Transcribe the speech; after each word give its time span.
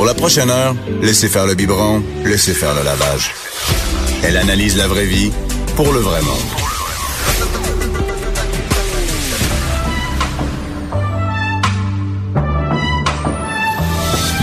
Pour 0.00 0.06
la 0.06 0.14
prochaine 0.14 0.48
heure, 0.48 0.74
laissez 1.02 1.28
faire 1.28 1.46
le 1.46 1.54
biberon, 1.54 2.02
laissez 2.24 2.54
faire 2.54 2.74
le 2.74 2.82
lavage. 2.82 3.34
Elle 4.22 4.38
analyse 4.38 4.78
la 4.78 4.88
vraie 4.88 5.04
vie 5.04 5.30
pour 5.76 5.92
le 5.92 6.00
vrai 6.00 6.22
monde. 6.22 6.69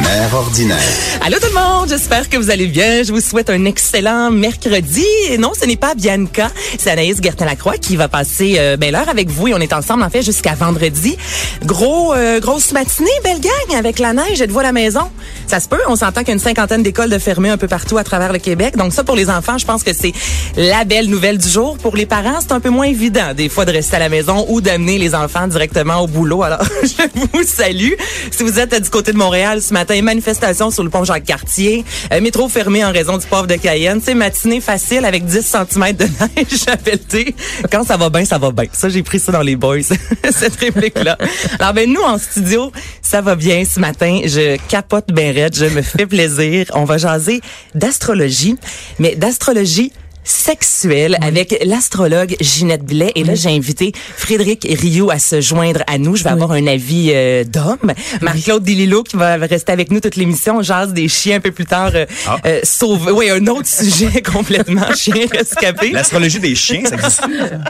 Mère 0.07 0.33
ordinaire. 0.35 0.77
Allô 1.21 1.37
tout 1.37 1.47
le 1.53 1.53
monde, 1.53 1.89
j'espère 1.89 2.29
que 2.29 2.37
vous 2.37 2.49
allez 2.49 2.67
bien. 2.67 3.03
Je 3.03 3.11
vous 3.11 3.19
souhaite 3.19 3.49
un 3.49 3.65
excellent 3.65 4.31
mercredi. 4.31 5.03
Et 5.29 5.37
non, 5.37 5.51
ce 5.59 5.65
n'est 5.65 5.75
pas 5.75 5.95
Bianca, 5.95 6.49
c'est 6.77 6.89
Anaïs 6.89 7.21
Gertin-Lacroix 7.21 7.77
qui 7.77 7.97
va 7.97 8.07
passer 8.07 8.55
euh, 8.57 8.77
ben, 8.77 8.93
l'heure 8.93 9.09
avec 9.09 9.29
vous 9.29 9.49
et 9.49 9.53
on 9.53 9.57
est 9.57 9.73
ensemble 9.73 10.03
en 10.03 10.09
fait 10.09 10.21
jusqu'à 10.21 10.55
vendredi. 10.55 11.17
Gros, 11.65 12.13
euh, 12.13 12.39
grosse 12.39 12.71
matinée, 12.71 13.09
belle 13.21 13.41
gang, 13.41 13.77
avec 13.77 13.99
la 13.99 14.13
neige. 14.13 14.39
Êtes-vous 14.41 14.59
à 14.59 14.63
la 14.63 14.71
maison? 14.71 15.01
Ça 15.45 15.59
se 15.59 15.67
peut, 15.67 15.79
on 15.89 15.97
s'entend 15.97 16.21
qu'il 16.21 16.29
y 16.29 16.31
a 16.31 16.35
une 16.35 16.39
cinquantaine 16.39 16.83
d'écoles 16.83 17.09
de 17.09 17.19
fermées 17.19 17.49
un 17.49 17.57
peu 17.57 17.67
partout 17.67 17.97
à 17.97 18.05
travers 18.05 18.31
le 18.31 18.39
Québec. 18.39 18.77
Donc 18.77 18.93
ça, 18.93 19.03
pour 19.03 19.15
les 19.15 19.29
enfants, 19.29 19.57
je 19.57 19.65
pense 19.65 19.83
que 19.83 19.91
c'est 19.93 20.13
la 20.55 20.85
belle 20.85 21.09
nouvelle 21.09 21.37
du 21.37 21.49
jour. 21.49 21.77
Pour 21.77 21.97
les 21.97 22.05
parents, 22.05 22.39
c'est 22.39 22.53
un 22.53 22.61
peu 22.61 22.69
moins 22.69 22.87
évident 22.87 23.33
des 23.35 23.49
fois 23.49 23.65
de 23.65 23.71
rester 23.73 23.97
à 23.97 23.99
la 23.99 24.09
maison 24.09 24.45
ou 24.47 24.61
d'amener 24.61 24.99
les 24.99 25.15
enfants 25.15 25.47
directement 25.47 25.99
au 25.99 26.07
boulot. 26.07 26.43
Alors, 26.43 26.63
je 26.83 27.03
vous 27.33 27.43
salue. 27.43 27.93
Si 28.31 28.43
vous 28.43 28.57
êtes 28.57 28.81
du 28.81 28.89
côté 28.89 29.11
de 29.11 29.17
Montréal 29.17 29.61
ce 29.61 29.73
matin, 29.73 29.96
manifestation 30.01 30.71
sur 30.71 30.83
le 30.83 30.89
pont 30.89 31.03
Jacques-Cartier, 31.03 31.85
euh, 32.11 32.21
métro 32.21 32.47
fermé 32.49 32.83
en 32.83 32.91
raison 32.91 33.17
du 33.17 33.25
pauvre 33.27 33.47
de 33.47 33.55
Cayenne. 33.55 34.01
C'est 34.03 34.13
matinée 34.13 34.61
facile 34.61 35.05
avec 35.05 35.25
10 35.25 35.41
cm 35.41 35.93
de 35.93 36.05
neige 36.05 36.63
à 36.67 36.77
pelleter. 36.77 37.35
Quand 37.71 37.83
ça 37.83 37.97
va 37.97 38.09
bien, 38.09 38.25
ça 38.25 38.37
va 38.37 38.51
bien. 38.51 38.65
Ça, 38.71 38.89
j'ai 38.89 39.03
pris 39.03 39.19
ça 39.19 39.31
dans 39.31 39.41
les 39.41 39.55
boys, 39.55 39.81
cette 40.31 40.55
réplique-là. 40.55 41.17
Alors, 41.59 41.73
ben, 41.73 41.91
nous, 41.91 42.01
en 42.01 42.17
studio, 42.17 42.71
ça 43.01 43.21
va 43.21 43.35
bien 43.35 43.63
ce 43.65 43.79
matin. 43.79 44.21
Je 44.25 44.57
capote 44.67 45.07
ben 45.11 45.33
raide. 45.33 45.55
Je 45.55 45.65
me 45.65 45.81
fais 45.81 46.05
plaisir. 46.05 46.65
On 46.73 46.85
va 46.85 46.97
jaser 46.97 47.41
d'astrologie, 47.75 48.57
mais 48.99 49.15
d'astrologie 49.15 49.91
sexuelle 50.27 51.17
avec 51.21 51.61
l'astrologue 51.65 52.35
Ginette 52.39 52.83
Blais. 52.83 53.11
Et 53.15 53.23
là, 53.23 53.33
j'ai 53.35 53.49
invité 53.49 53.91
Frédéric 54.15 54.67
Rio 54.69 55.09
à 55.09 55.19
se 55.19 55.41
joindre 55.41 55.81
à 55.87 55.97
nous. 55.97 56.15
Je 56.15 56.23
vais 56.23 56.29
avoir 56.29 56.51
un 56.51 56.67
avis 56.67 57.11
euh, 57.13 57.43
d'homme. 57.43 57.93
Marie-Claude 58.21 58.63
Delilo 58.63 59.03
qui 59.03 59.15
va 59.17 59.35
rester 59.37 59.71
avec 59.71 59.91
nous 59.91 59.99
toute 59.99 60.15
l'émission. 60.17 60.57
On 60.57 60.61
jase 60.61 60.93
des 60.93 61.07
chiens 61.07 61.37
un 61.37 61.39
peu 61.39 61.51
plus 61.51 61.65
tard. 61.65 61.91
Euh, 61.95 62.05
Ah. 62.27 62.37
euh, 62.45 62.59
sauve- 62.63 63.11
Oui, 63.13 63.29
un 63.29 63.45
autre 63.47 63.67
sujet 63.67 64.21
complètement 64.21 64.93
chien 64.95 65.25
rescapé. 65.31 65.91
L'astrologie 65.91 66.39
des 66.39 66.55
chiens, 66.55 66.81
ça 66.85 66.95
existe. 66.95 67.21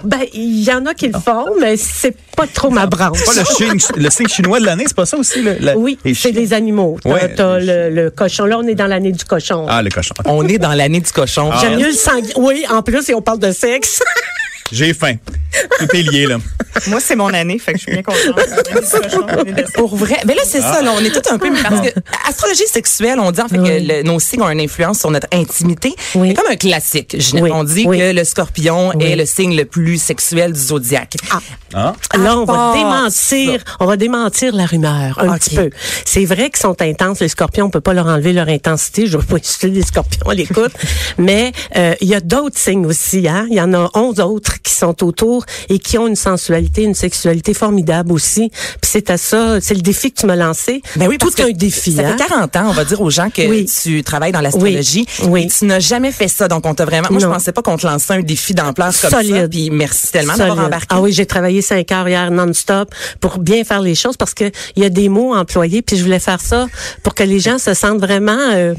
Ben, 0.03 0.21
il 0.33 0.63
y 0.63 0.71
en 0.71 0.85
a 0.85 0.93
qui 0.93 1.07
le 1.07 1.19
font, 1.19 1.45
mais 1.61 1.77
c'est 1.77 2.15
pas 2.35 2.47
trop 2.47 2.69
ma 2.71 2.85
branche. 2.87 3.23
Pas 3.23 3.33
le 3.33 3.45
chien, 3.45 3.73
le 3.95 4.09
signe 4.09 4.27
chinois 4.27 4.59
de 4.59 4.65
l'année, 4.65 4.85
c'est 4.87 4.95
pas 4.95 5.05
ça 5.05 5.17
aussi? 5.17 5.41
Le, 5.41 5.53
le- 5.59 5.75
Oui, 5.77 5.97
c'est 6.15 6.31
les 6.31 6.53
animaux. 6.53 6.97
T'as 7.03 7.09
Ouais, 7.09 7.33
t'as 7.35 7.59
les 7.59 7.65
le, 7.89 7.89
le 8.03 8.09
cochon. 8.09 8.45
Là, 8.45 8.57
on 8.59 8.67
est 8.67 8.75
dans 8.75 8.87
l'année 8.87 9.11
du 9.11 9.23
cochon. 9.25 9.65
Ah, 9.69 9.81
le 9.83 9.89
cochon. 9.89 10.13
On 10.25 10.47
est 10.47 10.57
dans 10.57 10.73
l'année 10.73 10.99
du 11.01 11.11
cochon. 11.11 11.49
Ah. 11.51 11.57
J'aime 11.61 11.77
mieux 11.79 11.87
le 11.87 11.93
sanguin. 11.93 12.29
Oui, 12.47 12.65
en 12.69 12.81
plus, 12.81 13.09
et 13.09 13.13
on 13.13 13.21
parle 13.21 13.39
de 13.39 13.51
sexe. 13.51 14.01
J'ai 14.71 14.93
faim. 14.93 15.15
Tout 15.79 15.87
est 15.95 16.01
lié, 16.03 16.25
là. 16.27 16.37
Moi, 16.87 16.99
c'est 16.99 17.15
mon 17.15 17.33
année, 17.33 17.57
fait 17.57 17.73
que 17.73 17.79
je 17.79 17.83
suis 17.83 17.91
bien 17.93 18.03
contente. 18.03 19.71
Pour 19.73 19.95
vrai. 19.95 20.17
Mais 20.25 20.35
là, 20.35 20.41
c'est 20.45 20.59
Ah. 20.61 20.73
ça, 20.75 20.81
là. 20.81 20.91
On 20.95 20.99
est 21.03 21.09
tout 21.09 21.21
un 21.33 21.37
peu, 21.37 21.49
parce 21.63 21.81
que 21.89 21.99
astrologie 22.27 22.67
sexuelle, 22.67 23.19
on 23.19 23.31
dit 23.31 23.41
en 23.41 23.47
fait 23.47 23.57
que 23.57 23.63
le- 23.87 24.03
nos 24.03 24.19
signes 24.19 24.41
ont 24.41 24.49
une 24.49 24.59
influence 24.59 24.99
sur 24.99 25.09
notre 25.11 25.27
intimité. 25.33 25.95
Oui. 26.15 26.29
C'est 26.29 26.33
comme 26.35 26.51
un 26.51 26.55
classique. 26.55 27.17
Oui. 27.33 27.49
On 27.51 27.63
dit 27.63 27.85
Oui. 27.87 27.97
que 27.97 28.11
le 28.13 28.23
scorpion 28.23 28.91
Oui. 28.95 29.05
est 29.05 29.15
le 29.15 29.25
signe 29.25 29.55
le 29.55 29.65
plus 29.65 30.01
sexuel 30.01 30.53
du 30.53 30.59
zodiaque. 30.59 31.15
Ah. 31.73 31.93
Là, 32.17 32.37
on 32.37 32.45
va 32.45 32.73
démentir, 32.75 33.63
on 33.79 33.85
va 33.85 33.97
démentir 33.97 34.53
la 34.55 34.65
rumeur 34.65 35.19
un 35.19 35.37
petit 35.37 35.55
peu. 35.55 35.69
C'est 36.05 36.25
vrai 36.25 36.49
qu'ils 36.49 36.57
sont 36.61 36.79
intenses, 36.81 37.19
les 37.21 37.27
scorpions. 37.29 37.65
On 37.65 37.69
peut 37.69 37.81
pas 37.81 37.93
leur 37.93 38.07
enlever 38.07 38.33
leur 38.33 38.47
intensité. 38.49 39.07
Je 39.07 39.17
veux 39.17 39.23
pas 39.23 39.35
insulter 39.37 39.69
les 39.69 39.81
scorpions 39.83 40.29
à 40.29 40.33
l'écoute. 40.33 40.71
mais 41.17 41.51
euh, 41.75 41.93
il 42.01 42.07
y 42.07 42.15
a 42.15 42.19
d'autres 42.19 42.57
signes 42.59 42.85
aussi. 42.85 43.27
Hein? 43.27 43.47
Il 43.49 43.55
y 43.55 43.61
en 43.61 43.73
a 43.73 43.89
11 43.95 44.19
autres 44.19 44.56
qui 44.63 44.73
sont 44.73 45.03
autour 45.03 45.45
et 45.69 45.79
qui 45.79 45.97
ont 45.97 46.07
une 46.07 46.15
sensualité, 46.15 46.83
une 46.83 46.93
sexualité 46.95 47.53
formidable 47.53 48.11
aussi. 48.11 48.49
Puis 48.49 48.89
c'est 48.91 49.09
à 49.09 49.17
ça, 49.17 49.59
c'est 49.61 49.73
le 49.73 49.81
défi 49.81 50.11
que 50.11 50.19
tu 50.21 50.25
m'as 50.25 50.35
lancé. 50.35 50.81
Ben 50.95 51.07
oui, 51.07 51.17
parce 51.17 51.35
Tout 51.35 51.43
que 51.43 51.49
un 51.49 51.51
défi. 51.53 51.93
Ça 51.93 52.01
hein? 52.01 52.15
fait 52.17 52.27
40 52.27 52.55
ans, 52.57 52.65
on 52.69 52.71
va 52.73 52.85
dire 52.85 53.01
aux 53.01 53.09
gens 53.09 53.29
que 53.29 53.41
Oui. 53.47 53.65
tu 53.83 54.03
travailles 54.03 54.31
dans 54.31 54.41
l'astrologie. 54.41 55.05
Oui. 55.21 55.27
Oui. 55.29 55.43
Et 55.43 55.47
tu 55.47 55.65
n'as 55.65 55.79
jamais 55.79 56.11
fait 56.11 56.27
ça. 56.27 56.47
Donc, 56.47 56.65
on 56.65 56.73
t'a 56.73 56.85
vraiment, 56.85 57.07
moi, 57.11 57.19
je 57.19 57.25
Non. 57.25 57.33
pensais 57.33 57.51
pas 57.51 57.61
qu'on 57.61 57.77
te 57.77 57.85
lançait 57.85 58.13
un 58.13 58.21
défi 58.21 58.53
d'ampleur 58.53 58.87
comme 58.87 58.93
ça. 58.93 59.09
Solide. 59.09 59.49
Puis 59.49 59.69
merci 59.69 60.11
tellement 60.11 60.35
d'avoir 60.35 60.59
embarqué. 60.65 60.87
Ah 60.89 61.01
oui, 61.01 61.11
j'ai 61.11 61.25
travaillé 61.25 61.61
cinq 61.61 61.91
heures 61.91 62.07
hier 62.07 62.31
non-stop 62.31 62.93
pour 63.19 63.37
bien 63.39 63.63
faire 63.63 63.81
les 63.81 63.95
choses 63.95 64.17
parce 64.17 64.33
que 64.33 64.45
il 64.75 64.83
y 64.83 64.85
a 64.85 64.89
des 64.89 65.09
mots 65.09 65.35
employés 65.35 65.81
puis 65.81 65.97
je 65.97 66.03
voulais 66.03 66.19
faire 66.19 66.41
ça 66.41 66.67
pour 67.03 67.13
que 67.13 67.23
les 67.23 67.39
gens 67.39 67.57
se 67.59 67.73
sentent 67.73 67.99
vraiment 67.99 68.37
euh, 68.53 68.73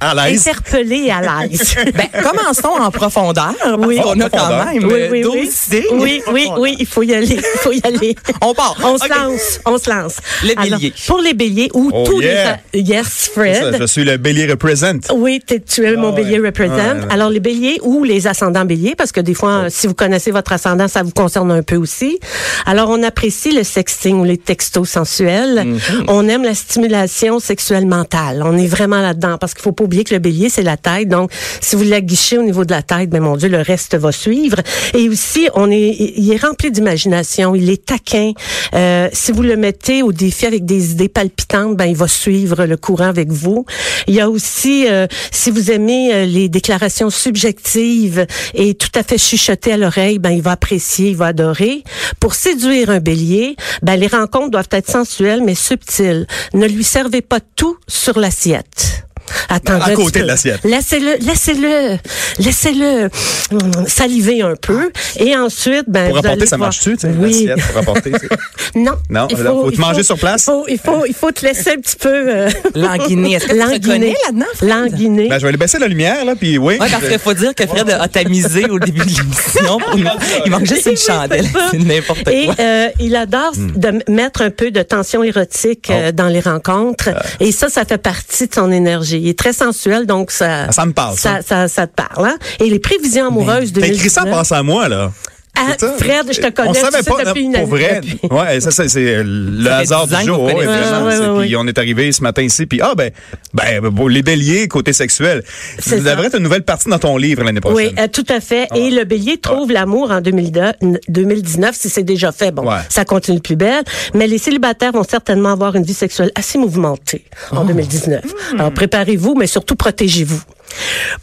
À 0.00 0.14
l'aise. 0.14 0.40
interpellés 0.48 1.10
à 1.10 1.20
l'aise. 1.46 1.74
Ben, 1.94 2.08
commençons 2.22 2.82
en 2.82 2.90
profondeur. 2.90 3.54
Oui. 3.78 4.00
Qu'on 4.02 4.18
a 4.20 4.28
quand 4.30 4.48
même 4.66 4.84
oui, 4.84 4.92
euh, 4.92 5.08
oui, 5.22 5.42
12 5.44 5.48
oui. 5.70 5.82
oui, 5.92 6.22
oui, 6.32 6.48
oui, 6.58 6.76
il 6.80 6.86
faut 6.86 7.02
y 7.02 7.14
aller, 7.14 7.26
il 7.36 7.58
faut 7.60 7.72
y 7.72 7.80
aller. 7.84 8.16
On 8.40 8.54
part. 8.54 8.76
On 8.82 8.98
se 8.98 9.08
lance, 9.08 9.60
on 9.66 9.78
se 9.78 9.90
lance. 9.90 10.16
Les 10.42 10.54
Alors, 10.56 10.78
béliers. 10.78 10.92
pour 11.06 11.18
les 11.20 11.34
béliers 11.34 11.70
ou 11.74 11.90
Oh, 11.92 12.04
tous 12.06 12.20
yeah. 12.22 12.58
les 12.72 12.80
yes, 12.80 13.06
Ça, 13.06 13.30
Fred. 13.32 13.76
je 13.80 13.86
suis 13.86 14.04
le 14.04 14.16
bélier 14.16 14.46
represent. 14.46 14.98
Oui, 15.14 15.40
tu 15.46 15.84
es 15.84 15.96
mon 15.96 16.10
ouais. 16.14 16.22
bélier 16.22 16.38
represent. 16.38 16.74
Ouais, 16.74 16.80
ouais. 17.04 17.06
Alors 17.10 17.30
les 17.30 17.40
béliers 17.40 17.78
ou 17.82 18.02
les 18.04 18.26
ascendants 18.26 18.64
béliers, 18.64 18.94
parce 18.96 19.12
que 19.12 19.20
des 19.20 19.34
fois, 19.34 19.62
Oh. 19.64 19.68
si 19.68 19.86
vous 19.86 19.94
connaissez 19.94 20.30
votre 20.30 20.52
ascendant, 20.52 20.88
ça 20.88 21.02
vous 21.02 21.10
concerne 21.12 21.50
un 21.52 21.62
peu 21.62 21.76
aussi. 21.76 22.18
Alors 22.66 22.88
on 22.90 23.02
apprécie 23.02 23.52
le 23.52 23.62
sexting 23.62 24.16
ou 24.16 24.24
les 24.24 24.38
textos 24.38 24.88
sensuels. 24.88 25.58
Mm-hmm. 25.66 26.04
On 26.08 26.28
aime 26.28 26.42
la 26.42 26.54
stimulation 26.54 27.38
sexuelle 27.40 27.86
mentale. 27.86 28.42
On 28.44 28.56
est 28.56 28.66
vraiment 28.66 29.00
là-dedans 29.00 29.36
parce 29.38 29.54
qu'il 29.54 29.62
faut 29.62 29.72
pas 29.72 29.84
oublier 29.84 30.04
que 30.04 30.14
le 30.14 30.20
bélier 30.20 30.48
c'est 30.48 30.62
la 30.62 30.76
tête. 30.76 31.08
Donc 31.08 31.30
si 31.60 31.76
vous 31.76 31.84
la 31.84 32.00
guichez 32.00 32.38
au 32.38 32.42
niveau 32.42 32.64
de 32.64 32.70
la 32.72 32.82
tête, 32.82 33.10
ben 33.10 33.22
mon 33.22 33.36
Dieu, 33.36 33.48
le 33.48 33.60
reste 33.60 33.94
va 33.96 34.10
suivre. 34.12 34.56
Et 34.94 35.03
aussi, 35.08 35.48
on 35.54 35.70
est, 35.70 35.96
il 36.16 36.32
est 36.32 36.42
rempli 36.42 36.70
d'imagination. 36.70 37.54
Il 37.54 37.70
est 37.70 37.84
taquin. 37.84 38.32
Euh, 38.74 39.08
si 39.12 39.32
vous 39.32 39.42
le 39.42 39.56
mettez 39.56 40.02
au 40.02 40.12
défi 40.12 40.46
avec 40.46 40.64
des 40.64 40.92
idées 40.92 41.08
palpitantes, 41.08 41.76
ben 41.76 41.86
il 41.86 41.96
va 41.96 42.08
suivre 42.08 42.64
le 42.64 42.76
courant 42.76 43.08
avec 43.08 43.30
vous. 43.30 43.64
Il 44.06 44.14
y 44.14 44.20
a 44.20 44.30
aussi, 44.30 44.86
euh, 44.88 45.06
si 45.30 45.50
vous 45.50 45.70
aimez 45.70 46.12
euh, 46.12 46.24
les 46.26 46.48
déclarations 46.48 47.10
subjectives 47.10 48.26
et 48.54 48.74
tout 48.74 48.90
à 48.94 49.02
fait 49.02 49.18
chuchotées 49.18 49.72
à 49.72 49.76
l'oreille, 49.76 50.18
ben 50.18 50.30
il 50.30 50.42
va 50.42 50.52
apprécier, 50.52 51.10
il 51.10 51.16
va 51.16 51.26
adorer. 51.26 51.84
Pour 52.20 52.34
séduire 52.34 52.90
un 52.90 53.00
bélier, 53.00 53.56
ben 53.82 53.96
les 53.96 54.06
rencontres 54.06 54.50
doivent 54.50 54.68
être 54.72 54.90
sensuelles 54.90 55.42
mais 55.44 55.54
subtiles. 55.54 56.26
Ne 56.52 56.66
lui 56.66 56.84
servez 56.84 57.22
pas 57.22 57.40
tout 57.40 57.76
sur 57.88 58.18
l'assiette. 58.18 59.04
Attendez 59.48 59.92
À 59.92 59.94
côté 59.94 60.20
de 60.20 60.26
l'assiette. 60.26 60.60
Laissez-le, 60.64 61.16
laissez-le, 61.24 61.98
laissez-le 62.38 63.08
hum, 63.52 63.86
saliver 63.86 64.42
un 64.42 64.54
peu. 64.60 64.90
Et 65.18 65.36
ensuite, 65.36 65.84
ben, 65.88 66.04
Pour 66.04 66.12
vous 66.14 66.18
apporter, 66.18 66.38
allez 66.40 66.46
ça 66.46 66.56
voir- 66.56 66.66
marche-tu, 66.68 66.96
tu 66.96 67.00
sais? 67.00 67.14
Oui. 67.18 67.46
l'assiette 67.46 67.66
Pour 67.68 67.78
apporter, 67.78 68.12
tu 68.12 68.18
sais? 68.20 68.28
Non. 68.76 68.92
Non, 69.08 69.28
il 69.30 69.36
là, 69.38 69.50
faut 69.50 69.70
te 69.70 69.80
manger 69.80 70.02
sur 70.02 70.18
place? 70.18 70.42
Il 70.42 70.50
faut, 70.50 70.64
il 70.68 70.78
faut, 70.78 71.06
il 71.06 71.14
faut 71.14 71.30
te 71.30 71.44
laisser 71.46 71.70
un 71.70 71.80
petit 71.80 71.96
peu. 71.96 72.08
Euh, 72.12 72.50
Languiner. 72.74 73.34
Est-ce 73.34 73.46
que 73.46 73.52
tu 73.52 73.80
te 73.80 73.88
reconnais 73.88 74.14
là-dedans? 74.26 74.46
Languiner. 74.62 75.28
Ben, 75.28 75.36
je 75.38 75.42
vais 75.42 75.48
aller 75.48 75.56
baisser 75.58 75.78
la 75.78 75.86
lumière, 75.88 76.24
là, 76.24 76.34
puis 76.34 76.58
oui. 76.58 76.76
Ouais, 76.80 76.88
parce 76.90 77.06
qu'il 77.08 77.18
faut 77.18 77.34
dire 77.34 77.54
que 77.54 77.66
Fred 77.66 77.88
a 77.90 78.08
tamisé 78.08 78.68
au 78.68 78.78
début 78.78 79.00
de 79.00 79.10
l'émission. 79.10 79.78
Il 80.44 80.50
manque 80.50 80.64
juste 80.66 80.86
une 80.86 80.96
chandelle. 80.96 81.46
C'est 81.70 81.78
n'importe 81.78 82.26
Et 82.28 82.46
quoi. 82.46 82.54
euh, 82.58 82.88
il 83.00 83.14
adore 83.16 83.52
Hmm. 83.54 83.72
de 83.76 84.10
mettre 84.10 84.42
un 84.42 84.50
peu 84.50 84.70
de 84.70 84.82
tension 84.82 85.22
érotique 85.22 85.88
euh, 85.90 86.12
dans 86.12 86.28
les 86.28 86.40
rencontres. 86.40 87.10
Ah. 87.14 87.22
Et 87.40 87.52
ça, 87.52 87.68
ça 87.68 87.84
fait 87.84 87.98
partie 87.98 88.46
de 88.48 88.54
son 88.54 88.72
énergie. 88.72 89.13
Il 89.18 89.28
est 89.28 89.38
très 89.38 89.52
sensuel, 89.52 90.06
donc 90.06 90.30
ça... 90.30 90.70
Ça 90.72 90.86
me 90.86 90.92
parle, 90.92 91.16
ça. 91.16 91.36
Ça, 91.36 91.42
ça, 91.42 91.68
ça 91.68 91.86
te 91.86 91.94
parle. 91.94 92.26
Hein? 92.26 92.36
Et 92.60 92.68
les 92.70 92.78
prévisions 92.78 93.26
amoureuses 93.26 93.72
de 93.72 93.80
T'as 93.80 93.88
écrit 93.88 94.10
ça 94.10 94.22
en 94.22 94.30
pensant 94.30 94.56
à 94.56 94.62
moi, 94.62 94.88
là. 94.88 95.12
Ah. 95.56 95.76
Fred, 95.98 96.26
je 96.32 96.40
te 96.40 96.50
connais, 96.50 96.70
On 96.70 96.74
savait 96.74 97.02
pas, 97.02 97.24
depuis 97.24 97.42
une 97.44 97.52
pour 97.52 97.74
année, 97.74 98.00
vrai. 98.00 98.00
Ouais, 98.30 98.60
ça, 98.60 98.70
ça, 98.70 98.88
c'est 98.88 99.22
le 99.22 99.64
Ça 99.64 99.70
fait 99.76 99.82
hasard 99.82 100.06
10 100.08 100.14
ans 100.14 100.18
du 100.20 100.26
jour. 100.26 100.42
ouais. 100.44 100.54
Ouais, 100.54 100.66
ouais, 100.66 101.46
Puis 101.46 101.56
on 101.56 101.66
est 101.66 101.78
arrivé 101.78 102.10
ce 102.12 102.22
matin 102.22 102.42
ici, 102.42 102.66
puis 102.66 102.80
ah 102.82 102.94
ben, 102.96 103.10
ben, 103.52 103.80
bon, 103.88 104.08
les 104.08 104.22
béliers 104.22 104.66
côté 104.68 104.92
sexuel. 104.92 105.42
Ça 105.78 105.96
devrait 105.96 106.26
être 106.26 106.36
une 106.36 106.42
nouvelle 106.42 106.64
partie 106.64 106.88
dans 106.88 106.98
ton 106.98 107.16
livre 107.16 107.44
l'année 107.44 107.60
prochaine. 107.60 107.92
Oui, 107.94 107.94
euh, 108.02 108.08
tout 108.08 108.24
à 108.28 108.40
fait. 108.40 108.66
Et 108.74 108.90
le 108.90 109.04
bélier 109.04 109.38
trouve 109.38 109.70
l'amour 109.70 110.10
en 110.10 110.20
2002 110.20 110.60
2019, 111.08 111.74
si 111.76 111.88
c'est 111.88 112.02
déjà 112.02 112.32
fait. 112.32 112.50
Bon, 112.50 112.66
Ouais. 112.66 112.80
ça 112.88 113.04
continue 113.04 113.40
plus 113.40 113.56
belle. 113.56 113.84
Mais 114.14 114.26
les 114.26 114.38
célibataires 114.38 114.92
vont 114.92 115.04
certainement 115.08 115.52
avoir 115.52 115.76
une 115.76 115.84
vie 115.84 115.94
sexuelle 115.94 116.30
assez 116.34 116.58
mouvementée 116.58 117.24
en 117.52 117.64
2019. 117.64 118.24
Hmm. 118.24 118.60
Alors, 118.60 118.72
préparez-vous, 118.72 119.34
mais 119.34 119.46
surtout 119.46 119.76
protégez-vous. 119.76 120.42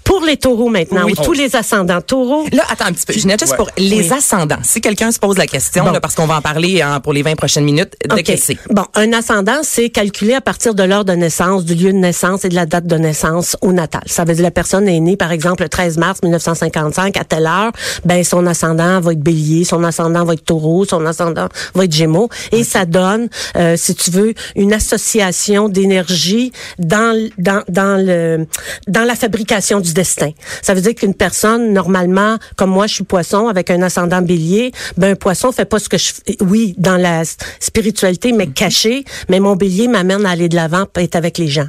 Pour 0.04 0.22
les 0.22 0.38
taureaux 0.38 0.70
maintenant, 0.70 1.06
Oui. 1.06 1.14
ou 1.18 1.24
tous 1.24 1.34
les 1.34 1.56
ascendants 1.56 2.02
taureaux, 2.02 2.46
Là, 2.52 2.64
attends 2.70 2.86
un 2.86 2.94
petit 2.94 3.06
peu. 3.06 3.14
Ginette, 3.14 3.40
juste 3.40 3.52
Ouais. 3.52 3.58
pour 3.58 3.70
les 3.78 4.12
ascendants. 4.14 4.58
Si 4.64 4.82
quelqu'un 4.82 5.12
se 5.12 5.20
pose 5.20 5.38
la 5.38 5.48
question, 5.48 5.84
Bon. 5.86 5.92
là, 5.92 6.00
parce 6.00 6.16
qu'on 6.16 6.26
va 6.28 6.38
en 6.38 6.42
parler 6.42 6.82
hein, 6.82 7.00
pour 7.00 7.14
les 7.14 7.22
20 7.22 7.36
prochaines 7.36 7.64
minutes, 7.64 7.94
de 8.08 8.36
c'est? 8.38 8.58
Bon, 8.70 8.86
un 8.96 9.12
ascendant, 9.14 9.60
c'est 9.64 9.90
calculé 9.90 10.34
à 10.34 10.42
partir 10.42 10.74
de 10.76 10.84
l'heure 10.84 11.06
de 11.06 11.14
naissance, 11.14 11.66
du 11.66 11.76
lieu 11.76 11.92
de 11.92 11.98
naissance 11.98 12.46
et 12.46 12.50
de 12.50 12.56
la 12.56 12.66
date 12.66 12.86
de 12.88 12.96
naissance 12.98 13.58
au 13.62 13.72
natal. 13.74 14.02
Ça 14.06 14.24
veut 14.24 14.34
dire 14.34 14.44
la 14.44 14.52
personne 14.52 14.88
est 14.88 15.00
née, 15.00 15.18
par 15.18 15.32
exemple, 15.32 15.64
le 15.64 15.70
13 15.70 15.98
mars 15.98 16.20
1955 16.24 17.18
à 17.18 17.24
telle 17.24 17.46
heure, 17.46 17.72
ben 18.06 18.24
son 18.24 18.46
ascendant 18.48 19.00
va 19.02 19.12
être 19.14 19.20
bélier, 19.22 19.64
son 19.64 19.84
ascendant 19.84 20.24
va 20.26 20.34
être 20.34 20.46
taureau, 20.46 20.86
son 20.86 21.06
ascendant 21.06 21.48
va 21.76 21.86
être 21.86 21.94
gémeaux. 21.94 22.30
Et 22.52 22.64
ça 22.64 22.86
donne, 22.86 23.28
euh, 23.58 23.76
si 23.78 23.96
tu 23.96 24.12
veux, 24.12 24.34
une 24.56 24.74
association 24.74 25.70
d'énergie 25.70 26.52
dans, 26.80 27.30
dans, 27.38 27.64
dans, 27.70 27.98
le, 28.04 28.48
dans 28.88 29.04
la 29.04 29.16
fabrication 29.32 29.80
du 29.80 29.94
destin. 29.94 30.32
Ça 30.62 30.74
veut 30.74 30.82
dire 30.82 30.94
qu'une 30.94 31.14
personne, 31.14 31.72
normalement, 31.72 32.38
comme 32.58 32.72
moi, 32.72 32.88
je 32.88 32.96
suis 32.96 33.04
poisson 33.06 33.48
avec 33.48 33.70
un 33.70 33.82
ascendant 33.82 34.22
bélier, 34.22 34.74
ben 34.98 35.14
un 35.14 35.16
poisson 35.16 35.54
fait 35.54 35.64
pas 35.64 35.80
ce 35.80 35.88
que 35.88 35.98
je 35.98 36.12
fais. 36.12 36.36
Oui, 36.42 36.76
dans 36.78 36.98
la 36.98 37.24
spiritualité, 37.60 38.34
mais 38.34 38.48
caché, 38.48 39.06
mais 39.30 39.40
mon 39.40 39.56
bélier 39.56 39.88
m'amène 39.88 40.26
à 40.26 40.32
aller 40.32 40.50
de 40.50 40.56
l'avant, 40.56 40.86
être 40.98 41.16
avec 41.16 41.38
les 41.38 41.48
gens. 41.48 41.68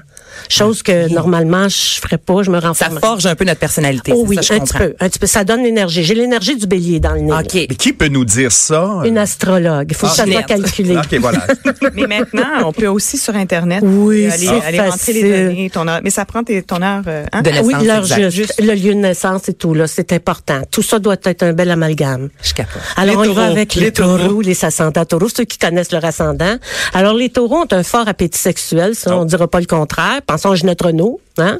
Chose 0.48 0.82
que 0.82 1.12
normalement 1.12 1.68
je 1.68 2.00
ferais 2.00 2.18
pas, 2.18 2.42
je 2.42 2.50
me 2.50 2.60
Ça 2.60 2.68
renferme. 2.68 2.98
forge 3.00 3.26
un 3.26 3.34
peu 3.34 3.44
notre 3.44 3.60
personnalité. 3.60 4.12
Oh 4.14 4.24
oui, 4.26 4.36
ça, 4.36 4.42
je 4.42 4.52
un 4.54 4.58
comprends. 4.60 4.78
petit 4.78 4.84
peu, 4.88 4.96
un 5.00 5.08
petit 5.08 5.18
peu. 5.18 5.26
Ça 5.26 5.44
donne 5.44 5.62
l'énergie. 5.62 6.04
J'ai 6.04 6.14
l'énergie 6.14 6.56
du 6.56 6.66
bélier 6.66 7.00
dans 7.00 7.12
le 7.14 7.20
nez. 7.20 7.32
OK. 7.32 7.54
Mais 7.54 7.66
qui 7.76 7.92
peut 7.92 8.08
nous 8.08 8.24
dire 8.24 8.52
ça? 8.52 9.00
Une 9.04 9.18
astrologue. 9.18 9.88
Il 9.90 9.96
faut 9.96 10.06
que 10.06 10.12
ça 10.14 10.24
soit 10.24 10.32
Ginette. 10.32 10.46
calculé. 10.46 10.96
OK, 10.96 11.14
voilà. 11.20 11.46
Mais 11.94 12.06
maintenant, 12.06 12.66
on 12.66 12.72
peut 12.72 12.86
aussi 12.86 13.18
sur 13.18 13.34
Internet 13.34 13.82
Oui, 13.84 14.24
euh, 14.26 14.30
aller, 14.32 14.46
c'est 14.46 14.62
aller 14.66 14.80
rentrer 14.80 15.12
les 15.12 15.20
facile. 15.22 15.46
données, 15.46 15.70
ton 15.70 15.88
heure. 15.88 16.00
Mais 16.02 16.10
ça 16.10 16.24
prend 16.24 16.42
tes- 16.42 16.62
ton 16.62 16.82
heure. 16.82 17.02
euh, 17.06 17.24
hein? 17.32 17.42
De 17.42 17.50
Ah 17.52 17.60
oui, 17.62 17.74
naissance, 17.74 17.86
l'heure 17.86 17.98
exact. 18.02 18.30
juste, 18.30 18.60
le 18.62 18.74
lieu 18.74 18.94
de 18.94 18.98
naissance 19.00 19.48
et 19.48 19.54
tout, 19.54 19.74
là, 19.74 19.86
c'est 19.86 20.12
important. 20.12 20.62
Tout 20.70 20.82
ça 20.82 20.98
doit 20.98 21.16
être 21.24 21.42
un 21.42 21.52
bel 21.52 21.70
amalgame. 21.70 22.28
Je 22.42 22.52
capote. 22.54 22.80
Alors, 22.96 23.22
Les 23.22 23.28
on 23.28 23.32
y 23.32 23.34
va 23.34 23.44
avec 23.46 23.74
Les 23.74 23.82
les, 23.82 23.92
taureaux. 23.92 24.18
taureaux, 24.18 24.40
les 24.40 24.64
ascendants 24.64 25.04
taureaux, 25.04 25.28
ceux 25.28 25.44
qui 25.44 25.58
connaissent 25.58 25.92
leur 25.92 26.04
ascendant. 26.04 26.56
Alors, 26.94 27.14
les 27.14 27.28
taureaux 27.28 27.62
ont 27.62 27.68
un 27.72 27.82
fort 27.82 28.08
appétit 28.08 28.38
sexuel, 28.38 28.94
ça, 28.94 29.16
on 29.16 29.24
dira 29.24 29.48
pas 29.48 29.60
le 29.60 29.66
contraire. 29.66 30.20
Pensons 30.26 30.50
à 30.52 30.54
Ginette 30.54 30.82
Renault, 30.82 31.20
hein? 31.38 31.58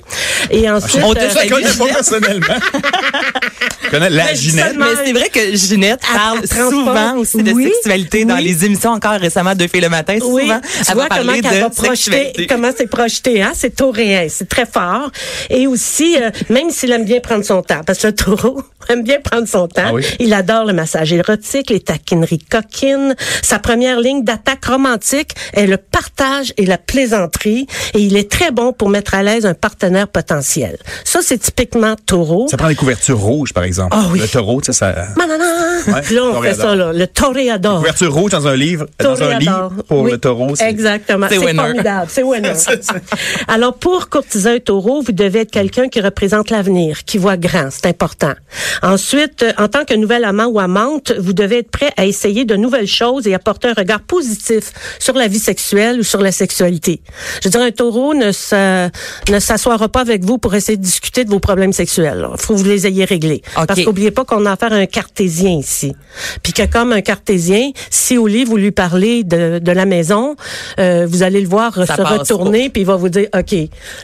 Et 0.50 0.68
ensuite, 0.70 1.02
On 1.04 1.14
te 1.14 1.18
euh, 1.20 1.48
connais 1.48 1.66
pas 1.66 1.84
personnellement. 1.94 2.54
Je 3.84 3.90
connais 3.90 4.10
la 4.10 4.24
Mais 4.24 4.34
Ginette. 4.36 4.76
Mais 4.78 4.84
c'est 5.04 5.12
vrai 5.12 5.28
que 5.28 5.54
Ginette 5.56 6.00
Elle 6.08 6.16
parle 6.18 6.46
souvent 6.48 7.16
aussi 7.18 7.42
de 7.42 7.52
Oui, 7.52 7.64
sexualité 7.64 8.24
dans 8.24 8.36
oui. 8.36 8.44
les 8.44 8.64
émissions 8.64 8.90
encore 8.90 9.12
récemment 9.20 9.54
de 9.54 9.66
Filles 9.66 9.80
le 9.82 9.88
matin. 9.88 10.16
Oui, 10.22 10.42
souvent, 10.42 10.60
tu 10.60 10.68
elle 10.88 10.94
vois 10.94 11.02
va 11.04 11.08
comment 11.08 11.24
parler 11.26 11.40
qu'elle 11.40 11.60
va 11.60 11.70
projeter, 11.70 12.46
comment 12.48 12.70
c'est 12.76 12.86
projeté, 12.86 13.42
hein? 13.42 13.52
C'est 13.54 13.74
tauréen, 13.76 14.26
c'est 14.28 14.48
très 14.48 14.66
fort. 14.66 15.10
Et 15.50 15.66
aussi, 15.66 16.16
euh, 16.20 16.30
même 16.48 16.70
s'il 16.70 16.90
aime 16.92 17.04
bien 17.04 17.20
prendre 17.20 17.44
son 17.44 17.62
temps, 17.62 17.80
parce 17.86 17.98
que 18.00 18.08
le 18.08 18.14
taureau 18.14 18.62
aime 18.88 19.02
bien 19.02 19.20
prendre 19.20 19.46
son 19.46 19.68
temps, 19.68 19.82
Ah 19.86 19.92
oui? 19.94 20.04
il 20.20 20.32
adore 20.34 20.64
le 20.64 20.72
massage 20.72 21.12
érotique, 21.12 21.70
les 21.70 21.80
taquineries 21.80 22.38
coquines. 22.38 23.14
Sa 23.42 23.58
première 23.58 24.00
ligne 24.00 24.24
d'attaque 24.24 24.64
romantique 24.64 25.32
est 25.52 25.66
le 25.66 25.76
partage 25.76 26.52
et 26.56 26.66
la 26.66 26.78
plaisanterie, 26.78 27.66
et 27.94 27.98
il 28.00 28.16
est 28.16 28.30
très 28.30 28.50
bon 28.50 28.72
pour 28.72 28.88
mettre 28.88 29.14
à 29.14 29.22
l'aise 29.22 29.46
un 29.46 29.54
partenaire 29.62 30.08
potentiel. 30.08 30.76
Ça, 31.04 31.20
c'est 31.22 31.38
typiquement 31.38 31.94
taureau. 32.04 32.48
Ça 32.50 32.56
prend 32.58 32.68
des 32.68 32.74
couvertures 32.74 33.18
rouges, 33.18 33.54
par 33.54 33.62
exemple. 33.64 33.96
Ah 33.96 34.06
oui. 34.12 34.18
Le 34.18 34.28
taureau, 34.28 34.60
tu 34.60 34.66
sais, 34.66 34.72
ça. 34.78 34.92
Manana! 35.16 35.44
Ouais, 35.86 36.02
Puis 36.02 36.14
là, 36.16 36.24
on 36.24 36.42
fait 36.42 36.54
toréador. 36.54 36.68
ça, 36.68 36.74
là. 36.76 36.92
Le 36.92 37.06
toréador. 37.06 37.78
Couverture 37.78 38.12
rouge 38.12 38.30
dans 38.32 38.46
un 38.48 38.56
livre, 38.56 38.86
dans 38.98 39.22
un 39.22 39.38
lit 39.38 39.46
Toréador. 39.46 39.72
pour 39.88 40.00
Oui, 40.02 40.10
le 40.10 40.18
taureau. 40.18 40.54
c'est- 40.56 40.68
Exactement. 40.68 41.26
C'est 41.30 41.54
formidable. 41.54 42.06
C'est 42.10 42.22
winner. 42.22 42.52
Alors, 43.48 43.74
pour 43.74 44.08
courtiser 44.08 44.50
un 44.50 44.58
taureau, 44.58 45.02
vous 45.02 45.12
devez 45.12 45.40
être 45.40 45.50
quelqu'un 45.50 45.88
qui 45.88 46.00
représente 46.00 46.50
l'avenir, 46.50 47.04
qui 47.04 47.18
voit 47.18 47.36
grand. 47.36 47.68
C'est 47.70 47.86
important. 47.86 48.32
Ensuite, 48.82 49.42
euh, 49.42 49.52
en 49.58 49.68
tant 49.68 49.84
que 49.84 49.94
nouvel 49.94 50.24
amant 50.24 50.46
ou 50.46 50.58
amante, 50.60 51.12
vous 51.18 51.32
devez 51.32 51.58
être 51.58 51.70
prêt 51.70 51.92
à 51.96 52.04
essayer 52.06 52.44
de 52.44 52.56
nouvelles 52.56 52.86
choses 52.86 53.26
et 53.26 53.34
apporter 53.34 53.68
un 53.68 53.74
regard 53.74 54.00
positif 54.00 54.72
sur 54.98 55.14
la 55.14 55.28
vie 55.28 55.38
sexuelle 55.38 56.00
ou 56.00 56.02
sur 56.02 56.20
la 56.20 56.32
sexualité. 56.32 57.00
Je 57.42 57.48
veux 57.48 57.50
dire, 57.50 57.60
un 57.60 57.70
taureau 57.70 58.14
ne 58.14 58.32
se, 58.32 58.88
ne 59.30 59.38
s'assoira 59.58 59.88
pas 59.88 60.00
avec 60.00 60.24
vous 60.24 60.38
pour 60.38 60.54
essayer 60.54 60.76
de 60.78 60.82
discuter 60.82 61.24
de 61.24 61.30
vos 61.30 61.40
problèmes 61.40 61.72
sexuels. 61.72 62.26
Il 62.32 62.40
faut 62.40 62.54
que 62.54 62.58
vous 62.58 62.64
les 62.64 62.86
ayez 62.86 63.04
réglés. 63.04 63.42
Parce 63.54 63.82
qu'oubliez 63.84 64.10
pas 64.10 64.24
qu'on 64.24 64.46
a 64.46 64.52
affaire 64.52 64.72
à 64.72 64.76
un 64.76 64.86
cartésien 64.86 65.50
ici. 65.58 65.94
Puis 66.42 66.52
que 66.52 66.64
comme 66.66 66.92
un 66.92 67.00
cartésien, 67.02 67.70
si 67.90 68.16
au 68.18 68.26
lit 68.26 68.44
vous 68.44 68.56
lui 68.56 68.70
parlez 68.70 69.24
de, 69.24 69.58
de 69.58 69.72
la 69.72 69.84
maison, 69.84 70.36
euh, 70.80 71.06
vous 71.08 71.22
allez 71.22 71.40
le 71.40 71.48
voir 71.48 71.74
Ça 71.86 71.96
se 71.96 72.02
retourner 72.02 72.70
puis 72.70 72.82
il 72.82 72.86
va 72.86 72.96
vous 72.96 73.08
dire 73.08 73.28
OK, 73.36 73.54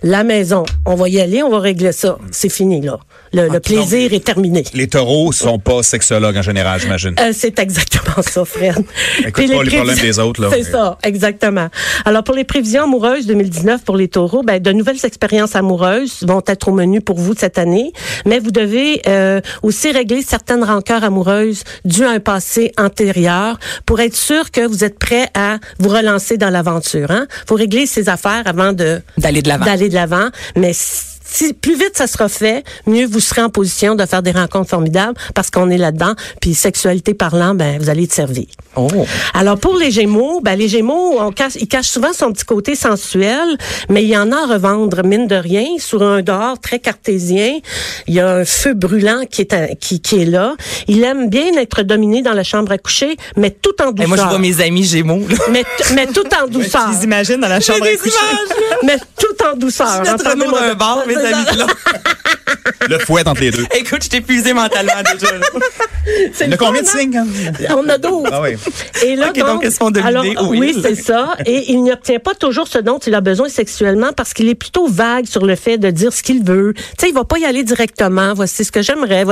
la 0.03 0.25
maison, 0.25 0.65
on 0.87 0.95
va 0.95 1.09
y 1.09 1.21
aller, 1.21 1.43
on 1.43 1.51
va 1.51 1.61
régler 1.61 1.93
ça. 1.93 2.19
C'est 2.31 2.49
fini 2.51 2.81
là. 2.81 2.99
Le, 3.33 3.49
le 3.49 3.61
plaisir 3.61 4.13
est 4.15 4.25
terminé. 4.25 4.65
Les 4.75 4.89
taureaux 4.89 5.33
sont 5.33 5.59
pas 5.59 5.83
sexologues 5.83 6.37
en 6.37 6.43
général, 6.43 6.81
j'imagine. 6.81 7.15
Euh, 7.21 7.33
c'est 7.35 7.59
exactement 7.59 8.23
ça, 8.23 8.45
Fred. 8.45 8.77
Écoute 9.19 9.35
Puis 9.35 9.47
pas 9.49 9.63
les 9.63 9.71
problèmes 9.71 9.97
prévisions- 9.97 10.03
des 10.03 10.19
autres, 10.19 10.43
là. 10.43 10.49
C'est 10.53 10.63
ça, 10.63 10.97
exactement. 11.03 11.69
Alors, 12.07 12.25
pour 12.25 12.35
les 12.35 12.45
prévisions 12.45 12.85
amoureuses 12.85 13.27
2019 13.27 13.83
pour 13.85 13.97
les 13.97 14.09
taureaux, 14.09 14.43
ben, 14.43 14.61
de 14.63 14.73
nouvelles 14.73 15.05
expériences 15.05 15.38
amoureuses 15.55 16.25
vont 16.27 16.43
être 16.47 16.69
au 16.69 16.73
menu 16.73 17.01
pour 17.01 17.17
vous 17.19 17.35
cette 17.37 17.59
année, 17.59 17.93
mais 18.27 18.39
vous 18.39 18.51
devez 18.51 19.03
euh, 19.07 19.41
aussi 19.63 19.91
régler 19.91 20.23
certaines 20.23 20.65
rancœurs 20.65 21.05
amoureuses 21.05 21.65
dues 21.85 22.05
à 22.05 22.11
un 22.11 22.21
passé 22.21 22.73
antérieur 22.79 23.59
pour 23.87 24.01
être 24.01 24.17
sûr 24.17 24.51
que 24.51 24.67
vous 24.67 24.85
êtes 24.85 24.99
prêt 24.99 25.29
à 25.35 25.59
vous 25.79 25.89
relancer 25.89 26.37
dans 26.37 26.51
l'aventure. 26.51 27.11
Hein? 27.11 27.27
faut 27.47 27.55
régler 27.55 27.87
ces 27.87 28.09
affaires 28.09 28.43
avant 28.47 28.73
de 28.73 29.01
D'aller 29.17 29.43
de 29.43 29.49
l'avant. 29.49 29.65
d'aller 29.65 29.89
de 29.89 29.95
l'avant, 29.95 30.29
mais 30.57 30.73
si 30.73 31.08
plus 31.61 31.75
vite 31.75 31.93
ça 31.95 32.07
sera 32.07 32.29
fait, 32.29 32.65
mieux 32.87 33.07
vous 33.07 33.21
serez 33.21 33.43
en 33.43 33.51
position 33.51 33.95
de 33.95 34.05
faire 34.07 34.23
des 34.23 34.31
rencontres 34.33 34.71
formidables 34.71 35.15
parce 35.35 35.51
qu'on 35.51 35.71
est 35.71 35.79
là-dedans. 35.79 36.15
Puis 36.41 36.55
sexualité 36.55 37.15
parlant, 37.15 37.55
ben 37.55 37.79
vous 37.79 37.89
allez 37.91 38.07
te 38.07 38.15
servir. 38.15 38.47
Oh. 38.77 38.89
Alors 39.35 39.59
pour 39.59 39.77
les 39.77 39.91
Gémeaux, 39.91 40.41
ben 40.41 40.57
les 40.57 40.69
Gémeaux, 40.69 41.17
on 41.21 41.33
cache, 41.33 41.55
il 41.61 41.67
cache 41.69 41.87
souvent 41.89 42.13
son 42.13 42.33
petit 42.33 42.45
côté 42.45 42.75
sensuel, 42.75 43.57
mais 43.89 44.03
il 44.05 44.09
y 44.09 44.17
en 44.17 44.31
a 44.33 44.37
à 44.37 44.47
revendre 44.47 45.05
mine 45.05 45.27
de 45.27 45.35
rien 45.37 45.67
sur 45.79 46.03
un 46.03 46.23
dehors 46.23 46.59
très 46.61 46.79
cartésien. 46.79 47.59
Il 48.07 48.15
y 48.15 48.21
a 48.21 48.29
un 48.37 48.45
feu 48.45 48.75
brûlant 48.75 49.23
qui 49.31 49.43
est 49.43 49.53
à- 49.53 49.69
qui, 49.75 50.01
qui 50.01 50.23
est 50.23 50.27
là. 50.27 50.55
Il 50.87 51.03
aime 51.05 51.29
bien 51.29 51.53
être 51.59 51.83
dominé 51.83 52.23
dans 52.23 52.33
la 52.35 52.45
chambre 52.45 52.73
à 52.73 52.79
coucher, 52.79 53.17
mais 53.37 53.51
tout 53.51 53.75
en 53.83 53.91
Et 53.91 53.93
douceur. 53.95 54.09
moi, 54.09 54.17
je 54.17 54.23
vois 54.23 54.39
mes 54.39 54.61
amis 54.61 54.85
Gémeaux. 54.85 55.27
là. 55.29 55.37
mais, 55.51 55.65
mais 55.95 56.07
tout 56.07 56.25
en 56.41 56.47
douceur. 56.47 56.87
Tu 56.91 56.99
les 56.99 57.05
imagines 57.05 57.41
dans 57.41 57.49
la 57.49 57.61
chambre 57.61 57.85
à 57.85 57.97
coucher. 57.97 58.15
mais 58.85 58.97
tout 59.19 59.45
en 59.45 59.57
douceur. 59.57 60.03
Amis 61.25 61.57
là. 61.57 61.67
Le 62.89 62.99
fouet 63.01 63.27
entre 63.27 63.41
les 63.41 63.51
deux. 63.51 63.67
Écoute, 63.77 64.05
je 64.05 64.09
t'ai 64.09 64.19
épuisé 64.19 64.53
mentalement 64.53 64.93
déjà. 65.13 65.27
C'est 66.33 66.45
Il 66.45 66.47
y 66.47 66.51
le 66.51 66.55
a 66.55 66.57
combien 66.57 66.83
de 66.83 66.87
hein? 66.87 66.91
signes? 66.99 67.17
hein? 67.19 67.75
On 67.77 67.87
a 67.89 67.99
12. 67.99 68.29
Ah 68.33 68.41
oui. 68.41 68.51
Et 69.05 69.15
là, 69.17 69.29
Ok, 69.29 69.39
donc, 69.39 69.69
font 69.71 69.91
dominer 69.91 70.09
alors, 70.09 70.49
oui, 70.49 70.75
c'est 70.81 70.95
ça. 70.95 71.37
Et 71.45 71.71
il 71.73 71.83
n'obtient 71.85 72.19
pas 72.19 72.35
toujours 72.35 72.67
ce 72.69 72.79
dont 72.79 72.99
il 72.99 73.15
a 73.15 73.21
besoin 73.21 73.49
sexuellement 73.49 74.13
parce 74.17 74.33
qu'il 74.33 74.49
est 74.49 74.55
plutôt 74.55 74.87
vague 74.89 75.27
sur 75.27 75.45
le 75.45 75.55
fait 75.57 75.77
de 75.77 75.91
dire 75.91 76.13
ce 76.13 76.23
qu'il 76.23 76.43
veut. 76.43 76.73
Tu 76.75 76.83
sais, 76.99 77.09
il 77.09 77.15
va 77.15 77.25
pas 77.25 77.39
y 77.39 77.45
aller 77.45 77.63
directement. 77.63 78.33
Voici 78.35 78.65
ce 78.65 78.73
que 78.73 78.81
j'aimerais. 78.81 79.25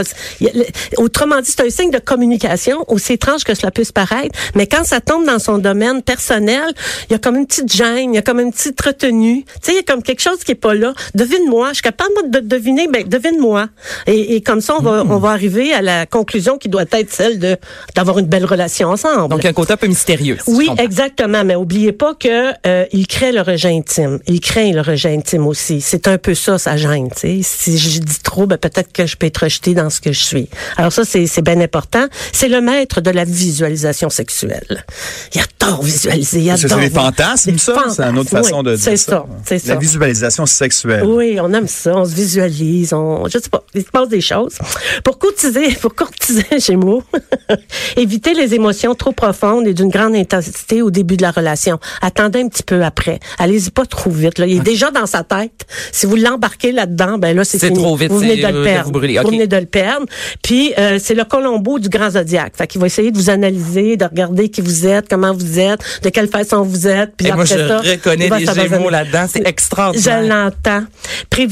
Autrement 0.96 1.40
dit, 1.40 1.50
c'est 1.56 1.64
un 1.66 1.70
signe 1.70 1.90
de 1.90 1.98
communication, 1.98 2.84
aussi 2.88 3.14
étrange 3.14 3.44
que 3.44 3.54
cela 3.54 3.70
puisse 3.70 3.92
paraître. 3.92 4.38
Mais 4.54 4.66
quand 4.66 4.84
ça 4.84 5.00
tombe 5.00 5.24
dans 5.24 5.38
son 5.38 5.58
domaine 5.58 6.02
personnel, 6.02 6.66
il 7.08 7.12
y 7.12 7.16
a 7.16 7.18
comme 7.18 7.36
une 7.36 7.46
petite 7.46 7.72
gêne, 7.72 8.12
il 8.12 8.16
y 8.16 8.18
a 8.18 8.22
comme 8.22 8.40
une 8.40 8.52
petite 8.52 8.80
retenue. 8.80 9.44
Tu 9.44 9.52
sais, 9.62 9.72
il 9.72 9.76
y 9.76 9.78
a 9.78 9.82
comme 9.82 10.02
quelque 10.02 10.20
chose 10.22 10.38
qui 10.44 10.52
est 10.52 10.56
pas 10.56 10.74
là. 10.74 10.92
Devine-moi. 11.14 11.72
Je 11.76 11.82
suis 11.82 11.94
capable 11.94 12.30
de 12.30 12.40
deviner. 12.40 12.88
Ben, 12.88 13.06
devine-moi. 13.06 13.68
Et, 14.06 14.36
et 14.36 14.40
comme 14.40 14.62
ça, 14.62 14.76
on 14.78 14.82
va, 14.82 15.04
on 15.06 15.18
va 15.18 15.30
arriver 15.30 15.74
à 15.74 15.82
la 15.82 16.06
conclusion 16.06 16.56
qui 16.56 16.70
doit 16.70 16.84
être 16.90 17.12
celle 17.12 17.38
de 17.38 17.58
d'avoir 17.94 18.18
une 18.18 18.24
belle 18.26 18.46
relation 18.46 18.88
ensemble. 18.88 19.28
Donc, 19.28 19.44
un 19.44 19.52
côté 19.52 19.74
un 19.74 19.76
peu 19.76 19.86
mystérieux. 19.86 20.38
si 20.42 20.50
Oui, 20.54 20.70
exactement. 20.78 21.44
Mais 21.44 21.54
oubliez 21.54 21.92
pas 21.92 22.14
que 22.14 22.52
euh, 22.66 22.86
il 22.92 23.06
crée 23.06 23.30
le 23.30 23.42
rejet 23.42 23.68
intime. 23.68 24.20
Il 24.26 24.40
craint 24.40 24.72
le 24.72 24.80
rejet 24.80 25.14
intime 25.14 25.46
aussi. 25.46 25.82
C'est 25.82 26.08
un 26.08 26.16
peu 26.16 26.34
ça, 26.34 26.56
sa 26.56 26.78
gêne. 26.78 27.10
tu 27.10 27.20
sais. 27.20 27.40
Si 27.42 27.76
je 27.76 28.00
dis 28.00 28.20
trop, 28.22 28.46
ben, 28.46 28.56
peut-être 28.56 28.90
que 28.90 29.04
je 29.04 29.16
peux 29.18 29.26
être 29.26 29.42
rejetée 29.44 29.74
dans 29.74 29.90
ce 29.90 30.00
que 30.00 30.12
je 30.12 30.24
suis. 30.24 30.48
Alors 30.78 30.92
ça, 30.94 31.04
c'est 31.04 31.26
c'est 31.26 31.42
bien 31.42 31.60
important. 31.60 32.06
C'est 32.32 32.48
le 32.48 32.62
maître 32.62 33.02
de 33.02 33.10
la 33.10 33.24
visualisation 33.24 34.08
sexuelle. 34.08 34.82
Il 35.34 35.42
adore 35.42 35.82
visualiser. 35.82 36.40
Il 36.40 36.50
adore 36.50 36.70
C'est 36.70 36.80
des 36.80 36.88
voir. 36.88 37.04
fantasmes, 37.06 37.58
ça? 37.58 37.84
C'est 37.94 38.02
une 38.02 38.18
autre 38.18 38.30
façon 38.30 38.60
oui. 38.60 38.70
de 38.72 38.76
dire 38.76 38.98
ça. 38.98 39.12
ça. 39.12 39.26
C'est 39.44 39.58
ça. 39.58 39.74
La 39.74 39.78
visualisation 39.80 40.46
sexuelle. 40.46 41.04
Oui, 41.04 41.38
on 41.38 41.52
aime 41.52 41.65
ça, 41.66 41.94
on 41.96 42.04
se 42.04 42.14
visualise, 42.14 42.92
on, 42.92 43.26
je 43.28 43.38
sais 43.38 43.48
pas, 43.50 43.62
il 43.74 43.82
se 43.82 43.90
passe 43.90 44.08
des 44.08 44.20
choses. 44.20 44.58
Pour 45.04 45.18
courtiser, 45.18 45.68
pour 45.80 45.94
courtiser 45.94 46.44
Gémeaux, 46.58 47.02
évitez 47.96 48.34
les 48.34 48.54
émotions 48.54 48.94
trop 48.94 49.12
profondes 49.12 49.66
et 49.66 49.74
d'une 49.74 49.88
grande 49.88 50.14
intensité 50.14 50.82
au 50.82 50.90
début 50.90 51.16
de 51.16 51.22
la 51.22 51.30
relation. 51.30 51.78
Attendez 52.02 52.40
un 52.40 52.48
petit 52.48 52.62
peu 52.62 52.82
après. 52.84 53.20
Allez-y 53.38 53.70
pas 53.70 53.86
trop 53.86 54.10
vite. 54.10 54.38
Là. 54.38 54.46
Il 54.46 54.58
est 54.58 54.60
déjà 54.60 54.90
dans 54.90 55.06
sa 55.06 55.22
tête. 55.22 55.66
Si 55.92 56.06
vous 56.06 56.16
l'embarquez 56.16 56.72
là-dedans, 56.72 57.18
ben 57.18 57.36
là, 57.36 57.44
c'est 57.44 57.58
fini. 57.58 57.78
trop 57.78 57.96
vite, 57.96 58.10
Vous 58.10 58.18
venez 58.18 58.36
de 58.36 58.44
euh, 58.44 58.50
le 58.52 58.58
de 58.58 58.64
perdre. 58.64 58.92
vous 58.92 59.30
venez 59.30 59.46
de 59.46 59.56
le 59.56 59.66
perdre. 59.66 60.06
Puis, 60.42 60.72
euh, 60.78 60.98
c'est 61.02 61.14
le 61.14 61.24
Colombo 61.24 61.78
du 61.78 61.88
grand 61.88 62.10
zodiaque. 62.10 62.54
Fait 62.56 62.66
qu'il 62.66 62.80
va 62.80 62.86
essayer 62.86 63.10
de 63.10 63.16
vous 63.18 63.30
analyser, 63.30 63.96
de 63.96 64.04
regarder 64.04 64.48
qui 64.48 64.60
vous 64.60 64.86
êtes, 64.86 65.08
comment 65.08 65.32
vous 65.32 65.58
êtes, 65.58 65.80
de 66.02 66.08
quelle 66.08 66.28
façon 66.28 66.62
vous 66.62 66.86
êtes. 66.86 67.14
Puis 67.16 67.26
Et 67.28 67.32
moi, 67.32 67.42
après 67.44 67.56
je 67.58 67.68
ça, 67.68 67.78
reconnais 67.78 68.28
s'abandonner. 68.28 68.68
Gémeaux 68.68 68.90
là-dedans. 68.90 69.26
C'est 69.30 69.46
extraordinaire. 69.46 70.22
Je 70.22 70.28
l'entends. 70.28 70.84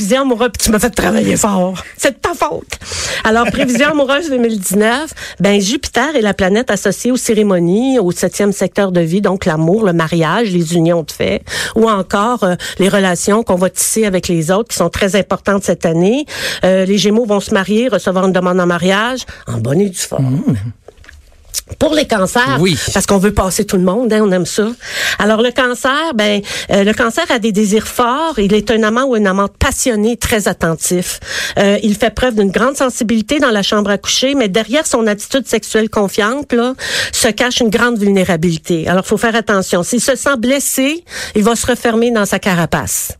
Prévision 0.05 0.21
amoureuse, 0.21 0.51
tu 0.61 0.71
m'as 0.71 0.79
fait 0.79 0.91
travailler 0.91 1.35
fort. 1.35 1.83
C'est 1.97 2.21
ta 2.21 2.35
faute. 2.35 2.79
Alors, 3.25 3.47
prévision 3.47 3.89
amoureuse 3.89 4.29
2019, 4.29 5.15
ben 5.41 5.59
Jupiter 5.59 6.15
est 6.15 6.21
la 6.21 6.35
planète 6.35 6.71
associée 6.71 7.11
aux 7.11 7.17
cérémonies, 7.17 7.99
au 7.99 8.11
septième 8.11 8.53
secteur 8.53 8.93
de 8.93 9.01
vie, 9.01 9.23
donc 9.23 9.47
l'amour, 9.47 9.83
le 9.83 9.95
mariage, 9.95 10.51
les 10.51 10.75
unions 10.75 11.05
de 11.05 11.11
fait, 11.11 11.43
ou 11.75 11.89
encore 11.89 12.45
euh, 12.45 12.55
les 12.79 12.91
relations 12.91 13.43
qu'on 13.45 13.55
va 13.55 13.71
tisser 13.71 14.05
avec 14.05 14.29
les 14.29 14.51
autres, 14.51 14.69
qui 14.69 14.77
sont 14.77 14.91
très 14.91 15.17
importantes 15.17 15.65
cette 15.65 15.87
année. 15.87 16.27
Euh, 16.65 16.85
les 16.85 16.99
Gémeaux 16.99 17.25
vont 17.25 17.41
se 17.41 17.55
marier, 17.55 17.89
recevoir 17.89 18.27
une 18.27 18.33
demande 18.33 18.61
en 18.61 18.67
mariage, 18.67 19.21
en 19.47 19.57
bonne 19.57 19.81
et 19.81 19.89
due 19.89 19.99
forme. 19.99 20.43
Pour 21.79 21.95
les 21.95 22.07
cancers, 22.07 22.59
Oui. 22.61 22.79
parce 22.93 23.07
qu'on 23.07 23.19
veut 23.19 23.33
passer 23.33 23.65
tout 23.65 23.77
le 23.77 23.83
monde, 23.83 24.13
hein, 24.13 24.21
on 24.23 24.31
aime 24.33 24.47
ça. 24.47 24.69
Alors 25.19 25.41
le 25.43 25.51
cancer, 25.51 26.13
ben 26.15 26.43
euh, 26.71 26.85
le 26.85 26.93
cancer 26.93 27.25
a 27.31 27.39
des 27.39 27.53
désirs 27.53 27.87
forts. 27.89 28.39
Il 28.39 28.53
est 28.55 28.71
un 28.71 28.83
amant 28.83 29.05
ou 29.05 29.17
une 29.17 29.27
amante 29.27 29.57
passionné, 29.59 30.17
très 30.17 30.49
attentif. 30.49 31.21
Euh, 31.59 31.79
il 31.83 31.95
fait 31.97 32.11
preuve 32.11 32.35
d'une 32.35 32.51
grande 32.51 32.77
sensibilité 32.77 33.39
dans 33.39 33.51
la 33.51 33.63
chambre 33.63 33.91
à 33.91 33.99
coucher, 33.99 34.35
mais 34.35 34.49
derrière 34.49 34.87
son 34.87 35.07
attitude 35.07 35.47
sexuelle 35.47 35.89
confiante, 35.89 36.53
là, 36.53 36.75
se 37.13 37.29
cache 37.29 37.61
une 37.61 37.71
grande 37.71 37.99
vulnérabilité. 37.99 38.87
Alors 38.89 39.07
faut 39.07 39.17
faire 39.19 39.35
attention. 39.35 39.83
S'il 39.83 40.01
se 40.01 40.17
sent 40.17 40.37
blessé, 40.39 41.05
il 41.35 41.43
va 41.43 41.57
se 41.57 41.67
refermer 41.67 42.11
dans 42.11 42.27
sa 42.27 42.39
carapace. 42.39 43.13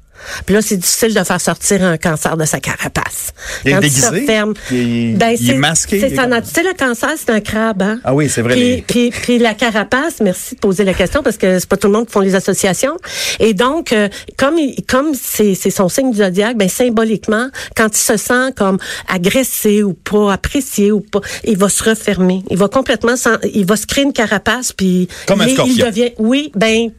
Puis 0.47 0.55
là, 0.55 0.63
c'est 0.63 0.77
difficile 0.77 1.15
de 1.15 1.23
faire 1.25 1.41
sortir 1.41 1.83
un 1.85 1.97
cancer 1.97 2.37
de 2.37 2.45
sa 2.45 2.61
carapace. 2.61 3.33
Il 3.65 3.71
est 3.71 3.75
Quand 3.75 3.81
déguisé? 3.81 4.01
se 4.07 4.13
referme, 4.13 4.55
Il 4.71 5.17
ben, 5.19 5.37
il 5.39 5.51
est 5.51 5.55
masqué? 5.55 6.01
C'est 6.01 6.11
Il 6.11 6.43
Tu 6.43 6.51
sais, 6.55 6.63
le 6.63 6.75
cancer, 6.77 7.11
c'est 7.17 7.31
un 7.31 7.41
crabe, 7.41 7.83
hein? 7.83 8.01
Ah 8.05 8.15
oui, 8.15 8.29
c'est 8.29 8.43
vrai, 8.43 8.55
Puis, 8.55 8.63
les- 8.63 8.83
puis, 8.83 9.11
puis 9.11 9.39
la 9.39 9.55
carapace, 9.55 10.21
merci 10.21 10.55
de 10.55 10.61
poser 10.61 10.85
la 10.85 10.95
question 10.95 11.23
parce 11.23 11.37
que 11.37 11.59
c'est 11.59 11.69
pas 11.69 11.77
tout 11.77 11.87
le 11.89 11.93
monde 11.95 12.07
qui 12.07 12.13
font 12.13 12.21
les 12.21 12.35
associations. 12.35 12.97
Et 13.41 13.55
donc, 13.55 13.93
euh, 13.93 14.09
comme 14.37 14.59
il- 14.59 14.77
comme 14.87 15.13
c'est 15.15 15.55
son 15.71 15.89
signe 15.89 16.11
du 16.11 16.19
zodiaque, 16.19 16.57
ben 16.57 16.69
symboliquement, 16.69 17.49
quand 17.77 17.89
il 17.97 18.01
se 18.01 18.17
sent 18.17 18.53
comme 18.57 18.79
agressé 19.09 19.83
ou 19.83 19.95
pas 19.95 20.33
apprécié 20.33 20.93
ou 20.93 21.01
pas, 21.01 21.21
il 21.45 21.57
va 21.57 21.69
se 21.69 21.83
refermer. 21.85 22.43
Il 22.51 22.57
va 22.59 22.69
complètement, 22.69 23.17
s'en- 23.17 23.39
il 23.53 23.67
va 23.67 23.77
se 23.77 23.87
créer 23.87 24.05
une 24.05 24.13
carapace 24.13 24.73
puis 24.73 25.09
Comme 25.27 25.41
un 25.41 25.47
il, 25.47 25.59
il 25.67 25.79
devient, 25.79 26.13
oui, 26.19 26.51
ben 26.55 26.91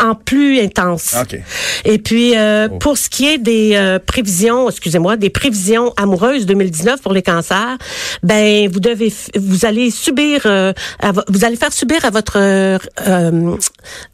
en 0.00 0.14
plus 0.14 0.60
intense. 0.60 1.14
OK. 1.20 1.40
Et 1.84 1.98
puis 1.98 2.36
euh, 2.36 2.67
pour 2.80 2.98
ce 2.98 3.08
qui 3.08 3.26
est 3.26 3.38
des 3.38 3.72
euh, 3.74 3.98
prévisions, 3.98 4.68
excusez-moi, 4.68 5.16
des 5.16 5.30
prévisions 5.30 5.92
amoureuses 5.96 6.46
2019 6.46 7.00
pour 7.00 7.12
les 7.12 7.22
cancers, 7.22 7.78
ben 8.22 8.68
vous 8.70 8.80
devez, 8.80 9.12
vous 9.36 9.64
allez 9.64 9.90
subir, 9.90 10.42
euh, 10.46 10.72
à 11.00 11.12
vous 11.28 11.44
allez 11.44 11.56
faire 11.56 11.72
subir 11.72 12.04
à 12.04 12.10
votre 12.10 12.38
euh, 12.38 12.78
euh, 13.06 13.56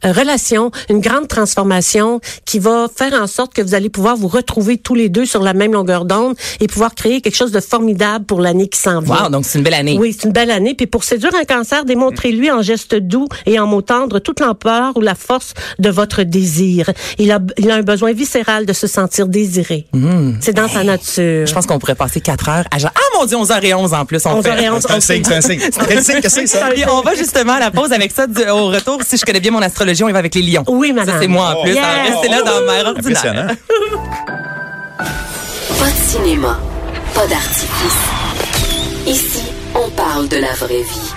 relation 0.03 0.71
une 0.89 0.99
grande 0.99 1.27
transformation 1.27 2.19
qui 2.45 2.59
va 2.59 2.87
faire 2.93 3.13
en 3.13 3.27
sorte 3.27 3.53
que 3.53 3.61
vous 3.61 3.75
allez 3.75 3.89
pouvoir 3.89 4.15
vous 4.15 4.27
retrouver 4.27 4.77
tous 4.77 4.95
les 4.95 5.09
deux 5.09 5.25
sur 5.25 5.41
la 5.41 5.53
même 5.53 5.73
longueur 5.73 6.05
d'onde 6.05 6.35
et 6.59 6.67
pouvoir 6.67 6.95
créer 6.95 7.21
quelque 7.21 7.35
chose 7.35 7.51
de 7.51 7.59
formidable 7.59 8.25
pour 8.25 8.41
l'année 8.41 8.67
qui 8.67 8.79
s'en 8.79 9.01
va. 9.01 9.23
Wow, 9.23 9.29
donc 9.29 9.45
c'est 9.45 9.57
une 9.57 9.63
belle 9.63 9.73
année. 9.73 9.97
Oui, 9.99 10.15
c'est 10.17 10.27
une 10.27 10.33
belle 10.33 10.51
année. 10.51 10.75
Puis 10.75 10.87
pour 10.87 11.03
séduire 11.03 11.33
un 11.35 11.45
cancer, 11.45 11.85
démontrez-lui 11.85 12.51
en 12.51 12.61
gestes 12.61 12.95
doux 12.95 13.27
et 13.45 13.59
en 13.59 13.67
mots 13.67 13.81
tendres 13.81 14.19
toute 14.19 14.39
l'ampleur 14.39 14.95
ou 14.95 15.01
la 15.01 15.15
force 15.15 15.53
de 15.79 15.89
votre 15.89 16.23
désir. 16.23 16.89
Il 17.17 17.31
a, 17.31 17.39
il 17.57 17.71
a 17.71 17.75
un 17.75 17.81
besoin 17.81 18.13
viscéral 18.13 18.34
de 18.43 18.73
se 18.73 18.87
sentir 18.87 19.27
désiré. 19.27 19.85
C'est 20.41 20.53
dans 20.53 20.67
sa 20.67 20.83
nature. 20.83 21.45
Je 21.47 21.53
pense 21.53 21.65
qu'on 21.65 21.79
pourrait 21.79 21.95
passer 21.95 22.19
4 22.19 22.49
heures 22.49 22.65
à 22.69 22.77
genre, 22.77 22.91
ah 22.93 23.17
mon 23.17 23.25
Dieu, 23.25 23.37
11h11 23.37 23.95
en 23.95 24.05
plus. 24.05 24.25
On 24.25 24.41
11h11, 24.41 24.81
C'est 24.81 24.91
un 24.91 24.99
signe, 24.99 25.23
c'est 25.23 25.35
un 25.35 25.41
signe. 25.41 25.59
Quel 25.87 26.03
signe 26.03 26.21
que 26.21 26.29
c'est, 26.29 26.45
ça? 26.47 26.73
Et 26.75 26.85
on 26.89 27.01
va 27.01 27.15
justement 27.15 27.53
à 27.53 27.59
la 27.59 27.71
pause 27.71 27.93
avec 27.93 28.11
ça. 28.11 28.27
Du- 28.27 28.43
au 28.49 28.67
retour, 28.67 28.99
si 29.07 29.17
je 29.17 29.23
connais 29.25 29.39
bien 29.39 29.51
mon 29.51 29.61
astrologie, 29.61 30.03
on 30.03 30.09
y 30.09 30.11
va 30.11 30.19
avec 30.19 30.35
les 30.35 30.41
lions. 30.41 30.63
Oui, 30.67 30.91
madame. 30.91 31.15
Ça, 31.15 31.21
c'est 31.21 31.27
moi 31.27 31.55
en 31.57 31.61
plus. 31.63 31.73
Yes. 31.73 31.83
Alors, 31.83 32.13
Restez 32.13 32.27
là 32.29 32.41
dans 32.41 32.61
Mère 32.65 32.87
ordinaire. 32.87 33.17
Impressionnant. 33.23 33.47
Pas 35.79 35.89
de 35.91 36.09
cinéma, 36.11 36.59
pas 37.13 37.27
d'artifice. 37.27 37.67
Ici, 39.07 39.43
on 39.75 39.89
parle 39.91 40.27
de 40.29 40.37
la 40.37 40.53
vraie 40.53 40.81
vie. 40.81 41.11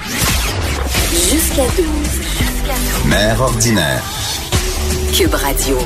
Jusqu'à 1.32 1.62
12. 1.76 1.86
Mère 3.06 3.40
ordinaire. 3.40 4.02
Cube 5.16 5.34
Radio. 5.34 5.78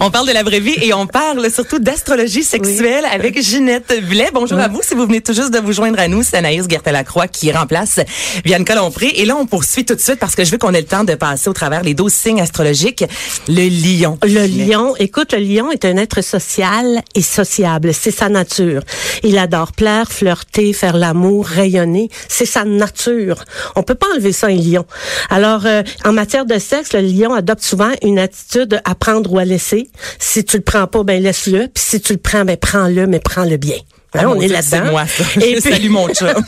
On 0.00 0.10
parle 0.10 0.26
de 0.26 0.32
la 0.32 0.42
vraie 0.42 0.60
vie 0.60 0.76
et 0.82 0.92
on 0.92 1.06
parle 1.06 1.50
surtout 1.50 1.78
d'astrologie 1.78 2.42
sexuelle 2.42 3.04
avec 3.12 3.40
Ginette 3.40 3.94
Blais. 4.08 4.30
Bonjour 4.32 4.58
à 4.58 4.68
vous. 4.68 4.80
Si 4.82 4.94
vous 4.94 5.06
venez 5.06 5.20
tout 5.20 5.32
juste 5.32 5.52
de 5.52 5.58
vous 5.58 5.72
joindre 5.72 6.00
à 6.00 6.08
nous, 6.08 6.22
c'est 6.22 6.36
Anaïs 6.36 6.66
Gertin-Lacroix 6.68 7.28
qui 7.28 7.52
remplace 7.52 8.00
Bianca 8.44 8.74
Lompré. 8.74 9.12
Et 9.16 9.24
là, 9.24 9.36
on 9.36 9.46
poursuit 9.46 9.84
tout 9.84 9.94
de 9.94 10.00
suite 10.00 10.18
parce 10.18 10.34
que 10.34 10.44
je 10.44 10.50
veux 10.50 10.58
qu'on 10.58 10.72
ait 10.72 10.80
le 10.80 10.86
temps 10.86 11.04
de 11.04 11.14
passer 11.14 11.48
au 11.48 11.52
travers 11.52 11.82
les 11.82 11.94
12 11.94 12.12
signes 12.12 12.40
astrologiques. 12.40 13.04
Le 13.48 13.68
lion. 13.68 14.18
Le 14.22 14.46
lion, 14.46 14.94
écoute, 14.96 15.32
le 15.32 15.38
lion 15.38 15.70
est 15.70 15.84
un 15.84 15.96
être 15.96 16.22
social 16.22 17.02
et 17.14 17.22
sociable. 17.22 17.94
C'est 17.94 18.10
sa 18.10 18.28
nature. 18.28 18.82
Il 19.22 19.38
adore 19.38 19.72
plaire, 19.72 20.10
flirter, 20.10 20.72
faire 20.72 20.96
l'amour, 20.96 21.46
rayonner. 21.46 22.08
C'est 22.28 22.46
sa 22.46 22.64
nature. 22.64 23.44
On 23.76 23.82
peut 23.82 23.94
pas 23.94 24.06
enlever 24.12 24.32
ça, 24.32 24.48
un 24.48 24.56
lion. 24.56 24.86
Alors, 25.30 25.66
euh, 25.66 25.82
en 26.04 26.12
matière 26.12 26.46
de 26.46 26.58
sexe, 26.58 26.92
le 26.92 27.00
lion 27.00 27.32
adopte 27.32 27.62
souvent 27.62 27.90
une 28.02 28.18
attitude 28.18 28.80
à 28.84 28.94
prendre 28.94 29.32
ou 29.32 29.38
à 29.38 29.44
laisser. 29.44 29.83
Si 30.18 30.44
tu 30.44 30.56
le 30.58 30.62
prends 30.62 30.86
pas, 30.86 31.02
ben 31.02 31.22
laisse-le. 31.22 31.68
Puis 31.68 31.82
si 31.84 32.00
tu 32.00 32.12
le 32.14 32.18
prends, 32.18 32.44
ben 32.44 32.56
prends-le, 32.56 33.06
mais 33.06 33.20
prends-le 33.20 33.56
bien. 33.56 33.76
Hein, 34.14 34.20
Ah, 34.22 34.28
on 34.30 34.34
mon 34.36 34.40
est 34.40 34.48
là-dedans. 34.48 34.82
C'est 34.84 34.90
moi, 34.90 35.06
ça. 35.06 35.24
Et 35.40 35.52
puis- 35.60 35.60
salue 35.60 35.88
mon 35.90 36.12
chat. 36.12 36.34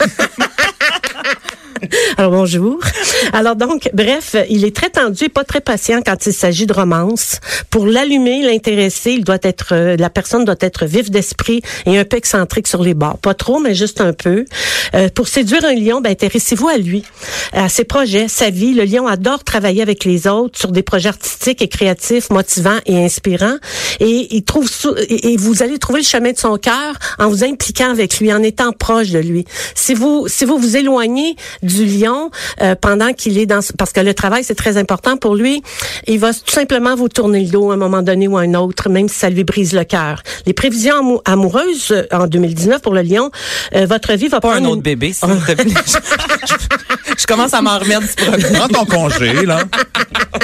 Alors 2.17 2.31
bonjour. 2.31 2.79
Alors 3.33 3.57
donc, 3.57 3.91
bref, 3.93 4.37
il 4.49 4.65
est 4.65 4.75
très 4.75 4.91
tendu 4.91 5.25
et 5.25 5.29
pas 5.29 5.45
très 5.45 5.61
patient 5.61 6.01
quand 6.05 6.27
il 6.27 6.33
s'agit 6.33 6.67
de 6.67 6.73
romance. 6.73 7.41
Pour 7.71 7.87
l'allumer, 7.87 8.43
l'intéresser, 8.43 9.13
il 9.13 9.25
doit 9.25 9.39
être, 9.43 9.69
euh, 9.73 9.97
la 9.97 10.11
personne 10.11 10.45
doit 10.45 10.57
être 10.61 10.87
vif 10.87 11.11
d'esprit 11.11 11.63
et 11.87 11.99
un 11.99 12.05
peu 12.05 12.17
excentrique 12.17 12.67
sur 12.67 12.83
les 12.83 12.95
bords. 12.95 13.19
Pas 13.19 13.35
trop, 13.35 13.59
mais 13.59 13.75
juste 13.75 14.01
un 14.01 14.13
peu. 14.13 14.45
Euh, 14.95 15.09
pour 15.15 15.29
séduire 15.29 15.65
un 15.65 15.75
lion, 15.75 16.01
ben, 16.01 16.11
intéressez-vous 16.11 16.69
à 16.69 16.79
lui, 16.79 17.05
à 17.53 17.69
ses 17.69 17.85
projets, 17.85 18.29
sa 18.29 18.51
vie. 18.51 18.75
Le 18.75 18.85
lion 18.85 19.07
adore 19.07 19.45
travailler 19.45 19.83
avec 19.83 20.05
les 20.05 20.27
autres 20.27 20.59
sur 20.59 20.73
des 20.73 20.83
projets 20.83 21.09
artistiques 21.09 21.63
et 21.63 21.69
créatifs, 21.69 22.31
motivants 22.31 22.79
et 22.87 23.05
inspirants. 23.05 23.57
Et 24.01 24.35
il 24.35 24.45
trouve 24.45 24.69
et 25.09 25.37
vous 25.37 25.63
allez 25.63 25.79
trouver 25.79 26.01
le 26.01 26.07
chemin 26.07 26.33
de 26.33 26.39
son 26.39 26.57
cœur 26.57 26.95
en 27.19 27.29
vous 27.29 27.45
impliquant 27.45 27.91
avec 27.91 28.19
lui, 28.19 28.33
en 28.33 28.43
étant 28.43 28.73
proche 28.73 29.11
de 29.11 29.19
lui. 29.19 29.45
Si 29.75 29.95
vous 29.95 30.27
si 30.29 30.45
vous 30.45 30.59
vous 30.59 30.77
éloignez 30.77 31.37
du 31.67 31.85
lion 31.85 32.31
euh, 32.63 32.75
pendant 32.81 33.13
qu'il 33.13 33.39
est 33.39 33.47
dans 33.47 33.61
ce- 33.63 33.73
parce 33.73 33.93
que 33.93 34.01
le 34.01 34.15
travail 34.15 34.45
c'est 34.45 34.55
très 34.55 34.77
important 34.77 35.17
pour 35.17 35.35
lui, 35.35 35.63
il 36.07 36.19
va 36.19 36.33
tout 36.33 36.41
simplement 36.53 36.95
vous 36.97 37.09
tourner 37.09 37.41
le 37.41 37.51
dos 37.51 37.71
à 37.71 37.75
un 37.75 37.77
moment 37.77 38.03
donné 38.03 38.29
ou 38.29 38.37
à 38.39 38.43
un 38.43 38.55
autre, 38.55 38.89
même 38.89 39.09
si 39.09 39.19
ça 39.19 39.31
lui 39.31 39.45
brise 39.45 39.73
le 39.73 39.85
cœur. 39.85 40.23
Les 40.47 40.53
prévisions 40.53 40.95
amou- 40.97 41.21
amoureuses 41.25 41.91
euh, 41.91 42.05
en 42.13 42.27
2019 42.27 42.81
pour 42.83 42.95
le 42.95 43.03
lion, 43.03 43.31
euh, 43.75 43.87
votre 43.87 44.13
vie 44.15 44.29
va 44.29 44.41
Pas 44.41 44.49
un 44.49 44.53
prendre 44.53 44.67
autre 44.69 44.77
une- 44.77 44.83
bébé, 44.83 45.13
s'il 45.13 45.29
te 45.29 45.53
plaît. 45.53 45.75
Je, 47.19 47.27
commence 47.27 47.55
à 47.55 47.63
m'en 47.63 47.79
remettre 47.79 48.03
du 48.03 48.15
premier. 48.15 48.45
Prends 48.59 48.69
ton 48.69 48.85
congé, 48.85 49.45
là. 49.47 49.61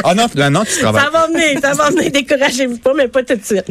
Ah 0.04 0.14
non, 0.14 0.26
là, 0.34 0.50
non, 0.50 0.64
tu 0.64 0.80
travailles. 0.80 1.02
Ça 1.04 1.10
va 1.10 1.26
venir, 1.26 1.60
ça 1.62 1.72
va 1.74 1.90
venir. 1.90 2.10
Découragez-vous 2.10 2.78
pas, 2.78 2.92
mais 2.96 3.08
pas 3.08 3.22
tout 3.22 3.34
de 3.36 3.44
suite. 3.44 3.64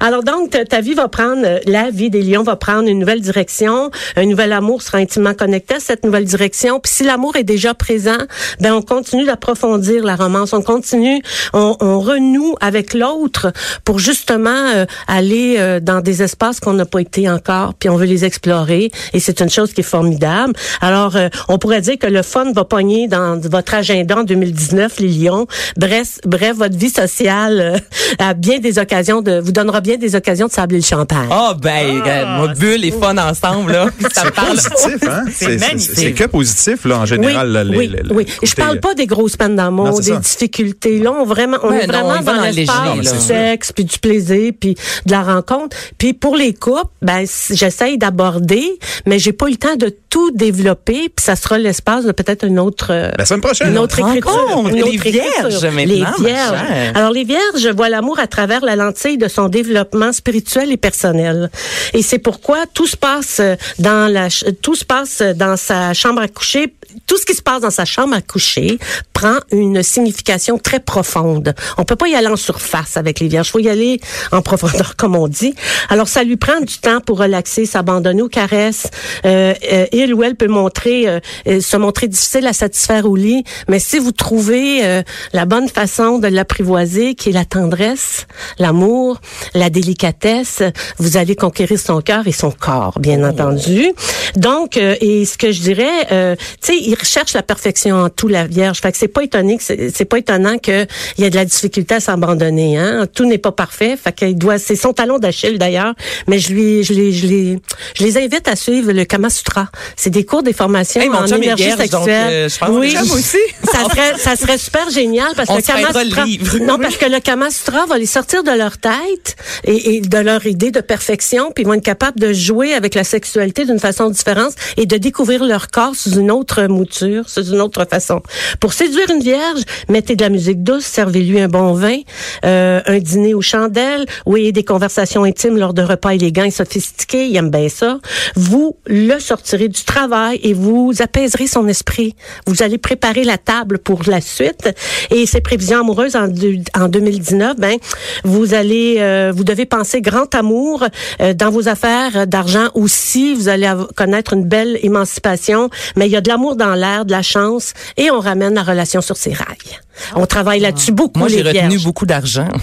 Alors 0.00 0.22
donc, 0.22 0.50
ta, 0.68 0.80
vie 0.80 0.94
va 0.94 1.08
prendre, 1.08 1.42
euh, 1.44 1.58
la 1.66 1.90
vie 1.90 2.10
des 2.10 2.22
lions 2.22 2.42
va 2.42 2.56
prendre 2.56 2.88
une 2.88 2.98
nouvelle 2.98 3.20
direction. 3.20 3.90
Un 4.16 4.26
nouvel 4.26 4.52
amour 4.52 4.82
sera 4.82 4.98
intimement 4.98 5.34
connecté 5.34 5.74
à 5.76 5.80
cette 5.80 6.04
nouvelle 6.04 6.24
direction. 6.24 6.80
Puis 6.80 6.92
si 6.98 7.04
l'amour 7.04 7.36
est 7.36 7.44
déjà 7.44 7.74
présent, 7.74 8.18
ben 8.58 8.72
on 8.72 8.82
continue 8.82 9.24
d'approfondir 9.24 10.02
la 10.02 10.16
romance, 10.16 10.52
on 10.52 10.62
continue, 10.62 11.22
on, 11.52 11.76
on 11.78 12.00
renoue 12.00 12.56
avec 12.60 12.92
l'autre 12.92 13.52
pour 13.84 14.00
justement 14.00 14.50
euh, 14.50 14.84
aller 15.06 15.56
euh, 15.58 15.78
dans 15.78 16.00
des 16.00 16.24
espaces 16.24 16.58
qu'on 16.58 16.72
n'a 16.72 16.86
pas 16.86 16.98
été 16.98 17.30
encore, 17.30 17.74
puis 17.74 17.88
on 17.88 17.96
veut 17.96 18.06
les 18.06 18.24
explorer 18.24 18.90
et 19.12 19.20
c'est 19.20 19.40
une 19.40 19.48
chose 19.48 19.72
qui 19.72 19.82
est 19.82 19.84
formidable. 19.84 20.54
Alors 20.80 21.14
euh, 21.14 21.28
on 21.48 21.58
pourrait 21.58 21.82
dire 21.82 21.98
que 21.98 22.08
le 22.08 22.22
fun 22.22 22.50
va 22.52 22.64
pogner 22.64 23.06
dans 23.06 23.38
votre 23.38 23.74
agenda 23.74 24.18
en 24.18 24.24
2019, 24.24 24.98
les 24.98 25.08
lions. 25.08 25.46
Bref, 25.76 26.18
bref, 26.24 26.56
votre 26.56 26.76
vie 26.76 26.90
sociale 26.90 27.60
euh, 27.60 27.78
a 28.18 28.34
bien 28.34 28.58
des 28.58 28.80
occasions 28.80 29.22
de 29.22 29.38
vous 29.38 29.52
donnera 29.52 29.80
bien 29.80 29.98
des 29.98 30.16
occasions 30.16 30.48
de 30.48 30.52
sabler 30.52 30.78
le 30.78 30.84
champagne. 30.84 31.28
Ah, 31.30 31.54
ben, 31.56 32.02
euh, 32.04 32.26
mon 32.38 32.52
bulle 32.54 32.84
et 32.84 32.90
fun 32.90 33.16
ensemble, 33.18 33.70
là. 33.70 33.86
Ça 34.12 34.24
me 34.24 34.30
parle. 34.30 34.56
positif, 34.56 35.08
hein? 35.08 35.24
C'est 35.32 35.58
magnifique. 35.58 35.90
C'est 35.94 36.08
c'est 36.08 36.12
que 36.12 36.24
positif, 36.24 36.84
là, 36.84 36.87
en 36.94 37.06
général. 37.06 37.50
là, 37.52 37.64
les- 37.64 37.76
oui, 37.76 37.88
les- 37.88 38.02
le 38.02 38.12
oui. 38.14 38.24
côté- 38.26 38.46
Je 38.46 38.54
parle 38.54 38.80
pas 38.80 38.94
des 38.94 39.06
grosses 39.06 39.36
peines 39.36 39.56
d'amour, 39.56 39.98
des 40.00 40.12
ça. 40.12 40.16
difficultés. 40.16 40.98
Là, 40.98 41.12
on 41.12 41.24
vraiment, 41.24 41.58
on 41.62 41.70
Ouais, 41.70 41.84
est 41.84 41.86
non, 41.86 41.92
vraiment 42.08 42.22
dans 42.22 42.42
l'espace 42.42 43.12
du 43.12 43.18
sexe, 43.20 43.72
puis 43.72 43.84
du 43.84 43.98
plaisir, 43.98 44.52
puis 44.58 44.74
de 45.06 45.10
la 45.10 45.22
rencontre. 45.22 45.76
Puis 45.98 46.12
pour 46.12 46.36
les 46.36 46.54
couples, 46.54 46.84
ben 47.02 47.24
j'essaye 47.50 47.98
d'aborder, 47.98 48.78
mais 49.06 49.18
j'ai 49.18 49.32
pas 49.32 49.46
eu 49.48 49.52
le 49.52 49.56
temps 49.56 49.76
de 49.76 49.94
tout 50.10 50.30
développer, 50.32 51.08
puis 51.14 51.24
ça 51.24 51.36
sera 51.36 51.58
l'espace 51.58 52.04
de 52.04 52.12
peut-être 52.12 52.44
une 52.46 52.58
autre 52.58 52.88
euh, 52.90 53.10
La 53.18 53.24
semaine 53.26 53.40
prochaine. 53.42 53.68
une 53.70 53.78
autre 53.78 53.98
écriture. 53.98 54.30
Rencontre, 54.30 54.70
Une 54.70 54.76
les 54.76 54.82
autre 54.82 55.02
vierges 55.02 55.26
écriture. 55.26 55.72
maintenant, 55.72 56.12
Les 56.20 56.24
vierges. 56.26 56.58
Alors, 56.94 57.10
les 57.12 57.24
vierges 57.24 57.68
voient 57.76 57.88
l'amour 57.88 58.18
à 58.18 58.26
travers 58.26 58.64
la 58.64 58.76
lentille 58.76 59.18
de 59.18 59.28
son 59.28 59.48
développement 59.48 60.12
spirituel 60.12 60.72
et 60.72 60.76
personnel. 60.76 61.50
Et 61.92 62.02
c'est 62.02 62.18
pourquoi 62.18 62.58
tout 62.72 62.86
se 62.86 62.96
passe 62.96 63.40
euh, 63.40 63.54
dans 63.78 64.10
la, 64.12 64.28
tout 64.62 64.74
se 64.74 64.84
passe 64.84 65.22
dans 65.22 65.56
sa 65.56 65.92
chambre 65.94 66.22
à 66.22 66.28
coucher. 66.28 66.72
Tout 67.06 67.18
ce 67.18 67.26
qui 67.26 67.34
se 67.34 67.42
passe 67.42 67.62
dans 67.62 67.70
sa 67.70 67.84
chambre 67.84 68.14
à 68.14 68.22
coucher 68.22 68.78
prend 69.12 69.36
une 69.52 69.82
signification 69.82 70.58
très 70.58 70.80
profonde. 70.80 71.54
On 71.76 71.84
peut 71.84 71.96
pas 71.96 72.08
y 72.08 72.14
aller 72.14 72.28
en 72.28 72.36
surface 72.36 72.96
avec 72.96 73.20
les 73.20 73.28
vierges. 73.28 73.50
Faut 73.50 73.58
y 73.58 73.68
aller 73.68 74.00
en 74.32 74.42
profondeur, 74.42 74.94
comme 74.96 75.14
on 75.16 75.28
dit. 75.28 75.54
Alors, 75.90 76.08
ça 76.08 76.24
lui 76.24 76.36
prend 76.36 76.60
du 76.60 76.78
temps 76.78 77.00
pour 77.00 77.18
relaxer, 77.18 77.66
s'abandonner 77.66 78.22
aux 78.22 78.28
caresses. 78.28 78.88
Euh, 79.24 79.54
euh, 79.72 79.86
il 79.92 80.14
ou 80.14 80.22
elle 80.22 80.34
peut 80.34 80.48
montrer, 80.48 81.08
euh, 81.08 81.20
euh, 81.46 81.60
se 81.60 81.76
montrer 81.76 82.08
difficile 82.08 82.46
à 82.46 82.52
satisfaire 82.52 83.06
au 83.06 83.16
lit. 83.16 83.44
Mais 83.68 83.78
si 83.78 83.98
vous 83.98 84.12
trouvez 84.12 84.84
euh, 84.84 85.02
la 85.32 85.44
bonne 85.44 85.68
façon 85.68 86.18
de 86.18 86.28
l'apprivoiser, 86.28 87.14
qui 87.14 87.30
est 87.30 87.32
la 87.32 87.44
tendresse, 87.44 88.26
l'amour, 88.58 89.20
la 89.54 89.70
délicatesse, 89.70 90.62
vous 90.98 91.16
allez 91.16 91.36
conquérir 91.36 91.78
son 91.78 92.00
cœur 92.00 92.26
et 92.26 92.32
son 92.32 92.50
corps, 92.50 92.98
bien 92.98 93.28
entendu. 93.28 93.92
Donc, 94.36 94.76
euh, 94.76 94.94
et 95.00 95.24
ce 95.24 95.36
que 95.36 95.52
je 95.52 95.60
dirais, 95.60 96.06
euh, 96.12 96.36
sais, 96.72 96.78
il 96.78 96.94
recherche 96.94 97.34
la 97.34 97.42
perfection 97.42 97.96
en 97.96 98.08
tout, 98.10 98.28
la 98.28 98.46
Vierge. 98.46 98.78
Fait 98.80 98.92
que 98.92 98.98
c'est 98.98 99.08
pas 99.08 99.22
étonné 99.22 99.56
que 99.56 99.62
c'est 99.62 99.90
c'est 99.94 100.04
pas 100.04 100.18
étonnant 100.18 100.58
qu'il 100.58 100.86
y 101.18 101.24
ait 101.24 101.30
de 101.30 101.36
la 101.36 101.44
difficulté 101.44 101.96
à 101.96 102.00
s'abandonner. 102.00 102.78
Hein? 102.78 103.06
Tout 103.12 103.24
n'est 103.24 103.38
pas 103.38 103.52
parfait. 103.52 103.96
Fait 103.96 104.12
qu'il 104.12 104.36
doit, 104.36 104.58
c'est 104.58 104.76
son 104.76 104.92
talon 104.92 105.18
d'Achille 105.18 105.58
d'ailleurs. 105.58 105.94
Mais 106.26 106.38
je 106.38 106.52
lui, 106.52 106.84
je 106.84 106.92
les, 106.92 107.12
je 107.12 107.26
les, 107.26 107.58
je 107.94 108.04
les 108.04 108.18
invite 108.18 108.48
à 108.48 108.56
suivre 108.56 108.92
le 108.92 109.04
Kama 109.04 109.30
Sutra. 109.30 109.68
C'est 109.96 110.10
des 110.10 110.24
cours 110.24 110.42
des 110.42 110.52
formations 110.52 111.00
Hey, 111.00 111.08
en 111.08 111.26
énergie 111.26 111.70
sexuelle. 111.70 111.90
donc, 111.90 112.08
euh, 112.08 112.48
je 112.48 112.58
pense 112.58 112.68
que 112.68 112.74
oui, 112.74 112.96
aussi. 113.12 113.38
ça 113.64 113.84
serait, 113.84 114.18
ça 114.18 114.36
serait 114.36 114.58
super 114.58 114.90
génial 114.90 115.28
parce 115.36 115.50
On 115.50 115.56
que 115.56 115.62
Kama 115.62 115.88
le 115.92 116.04
Sutra, 116.04 116.24
non, 116.60 116.78
parce 116.78 116.96
que 116.96 117.06
le 117.06 117.20
Kama 117.20 117.50
Sutra 117.50 117.86
va 117.86 117.98
les 117.98 118.06
sortir 118.06 118.42
de 118.42 118.50
leur 118.50 118.78
tête 118.78 119.36
et, 119.64 119.96
et 119.96 120.00
de 120.00 120.18
leur 120.18 120.44
idée 120.46 120.70
de 120.70 120.80
perfection, 120.80 121.52
puis 121.54 121.64
ils 121.64 121.66
vont 121.66 121.74
être 121.74 121.82
capables 121.82 122.18
de 122.18 122.32
jouer 122.32 122.74
avec 122.74 122.94
la 122.94 123.04
sexualité 123.04 123.64
d'une 123.64 123.78
façon 123.78 124.10
différente 124.10 124.54
et 124.76 124.86
de 124.86 124.96
découvrir 124.96 125.44
leur 125.44 125.70
corps 125.70 125.94
sous 125.94 126.18
une 126.18 126.30
autre 126.30 126.57
mouture, 126.66 127.28
sous 127.28 127.52
une 127.52 127.60
autre 127.60 127.84
façon. 127.88 128.20
Pour 128.60 128.72
séduire 128.72 129.08
une 129.10 129.22
vierge, 129.22 129.60
mettez 129.88 130.16
de 130.16 130.22
la 130.24 130.30
musique 130.30 130.62
douce, 130.64 130.84
servez-lui 130.84 131.40
un 131.40 131.48
bon 131.48 131.72
vin, 131.74 131.98
euh, 132.44 132.80
un 132.86 132.98
dîner 132.98 133.34
aux 133.34 133.42
chandelles, 133.42 134.06
oui, 134.26 134.52
des 134.52 134.64
conversations 134.64 135.24
intimes 135.24 135.56
lors 135.56 135.74
de 135.74 135.82
repas 135.82 136.10
élégants 136.14 136.44
et 136.44 136.50
sophistiqués, 136.50 137.26
il 137.28 137.36
aime 137.36 137.50
bien 137.50 137.68
ça. 137.68 137.98
Vous 138.34 138.76
le 138.86 139.18
sortirez 139.18 139.68
du 139.68 139.84
travail 139.84 140.40
et 140.42 140.54
vous 140.54 140.92
apaiserez 141.00 141.46
son 141.46 141.68
esprit. 141.68 142.14
Vous 142.46 142.62
allez 142.62 142.78
préparer 142.78 143.24
la 143.24 143.38
table 143.38 143.78
pour 143.78 144.02
la 144.06 144.20
suite. 144.20 144.70
Et 145.10 145.26
ces 145.26 145.40
prévisions 145.40 145.80
amoureuses 145.80 146.16
en, 146.16 146.28
deux- 146.28 146.56
en 146.74 146.88
2019, 146.88 147.56
ben, 147.58 147.76
vous 148.24 148.54
allez, 148.54 148.96
euh, 148.98 149.32
vous 149.34 149.44
devez 149.44 149.66
penser 149.66 150.00
grand 150.00 150.34
amour 150.34 150.84
euh, 151.20 151.34
dans 151.34 151.50
vos 151.50 151.68
affaires 151.68 152.26
d'argent 152.26 152.68
aussi. 152.74 153.34
Vous 153.34 153.48
allez 153.48 153.70
connaître 153.96 154.32
une 154.32 154.44
belle 154.44 154.78
émancipation, 154.82 155.68
mais 155.96 156.06
il 156.06 156.12
y 156.12 156.16
a 156.16 156.20
de 156.20 156.28
l'amour 156.28 156.47
dans 156.56 156.74
l'air, 156.74 157.04
de 157.04 157.12
la 157.12 157.22
chance, 157.22 157.74
et 157.96 158.10
on 158.10 158.20
ramène 158.20 158.54
la 158.54 158.62
relation 158.62 159.00
sur 159.00 159.16
ses 159.16 159.32
rails. 159.32 159.78
On 160.14 160.26
travaille 160.26 160.60
là-dessus 160.60 160.92
beaucoup, 160.92 161.18
Moi, 161.18 161.28
j'ai 161.28 161.42
retenu 161.42 161.78
beaucoup 161.78 162.06
d'argent. 162.06 162.48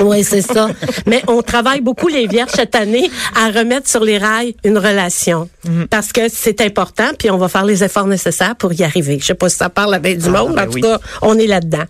Oui, 0.00 0.24
c'est 0.24 0.42
ça. 0.42 0.68
Mais 1.06 1.22
on 1.28 1.40
travaille 1.40 1.80
beaucoup 1.80 2.08
les 2.08 2.26
vierges 2.26 2.50
cette 2.54 2.74
année 2.74 3.10
à 3.36 3.46
remettre 3.46 3.88
sur 3.88 4.04
les 4.04 4.18
rails 4.18 4.54
une 4.64 4.76
relation. 4.76 5.48
Parce 5.88 6.12
que 6.12 6.22
c'est 6.28 6.60
important, 6.60 7.10
puis 7.18 7.30
on 7.30 7.38
va 7.38 7.48
faire 7.48 7.64
les 7.64 7.84
efforts 7.84 8.06
nécessaires 8.06 8.56
pour 8.56 8.72
y 8.72 8.82
arriver. 8.82 9.18
Je 9.20 9.26
sais 9.26 9.34
pas 9.34 9.48
si 9.48 9.56
ça 9.56 9.70
parle 9.70 9.94
avec 9.94 10.18
du 10.18 10.28
monde, 10.28 10.52
mais 10.54 10.62
en 10.62 10.70
tout 10.70 10.80
cas, 10.80 10.98
on 11.22 11.38
est 11.38 11.46
là-dedans. 11.46 11.84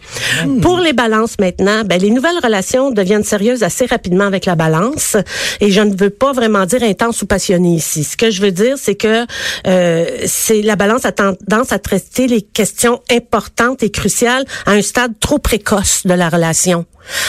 Pour 0.60 0.78
les 0.78 0.92
balances 0.92 1.38
maintenant, 1.38 1.82
ben, 1.84 2.00
les 2.00 2.10
nouvelles 2.10 2.38
relations 2.42 2.90
deviennent 2.90 3.24
sérieuses 3.24 3.62
assez 3.62 3.86
rapidement 3.86 4.24
avec 4.24 4.44
la 4.46 4.54
balance. 4.54 5.16
Et 5.60 5.70
je 5.70 5.80
ne 5.80 5.96
veux 5.96 6.10
pas 6.10 6.32
vraiment 6.32 6.66
dire 6.66 6.82
intense 6.82 7.22
ou 7.22 7.26
passionné 7.26 7.74
ici. 7.74 8.04
Ce 8.04 8.16
que 8.16 8.30
je 8.30 8.42
veux 8.42 8.52
dire, 8.52 8.76
c'est 8.76 8.94
que 8.94 9.24
euh, 9.66 10.06
c'est 10.26 10.62
la 10.62 10.76
balance 10.76 11.04
a 11.04 11.12
tendance 11.12 11.33
à 11.72 11.78
traiter 11.78 12.26
les 12.26 12.42
questions 12.42 13.00
importantes 13.10 13.82
et 13.82 13.90
cruciales 13.90 14.44
à 14.66 14.72
un 14.72 14.82
stade 14.82 15.12
trop 15.20 15.38
précoce 15.38 16.06
de 16.06 16.14
la 16.14 16.28
relation. 16.28 16.86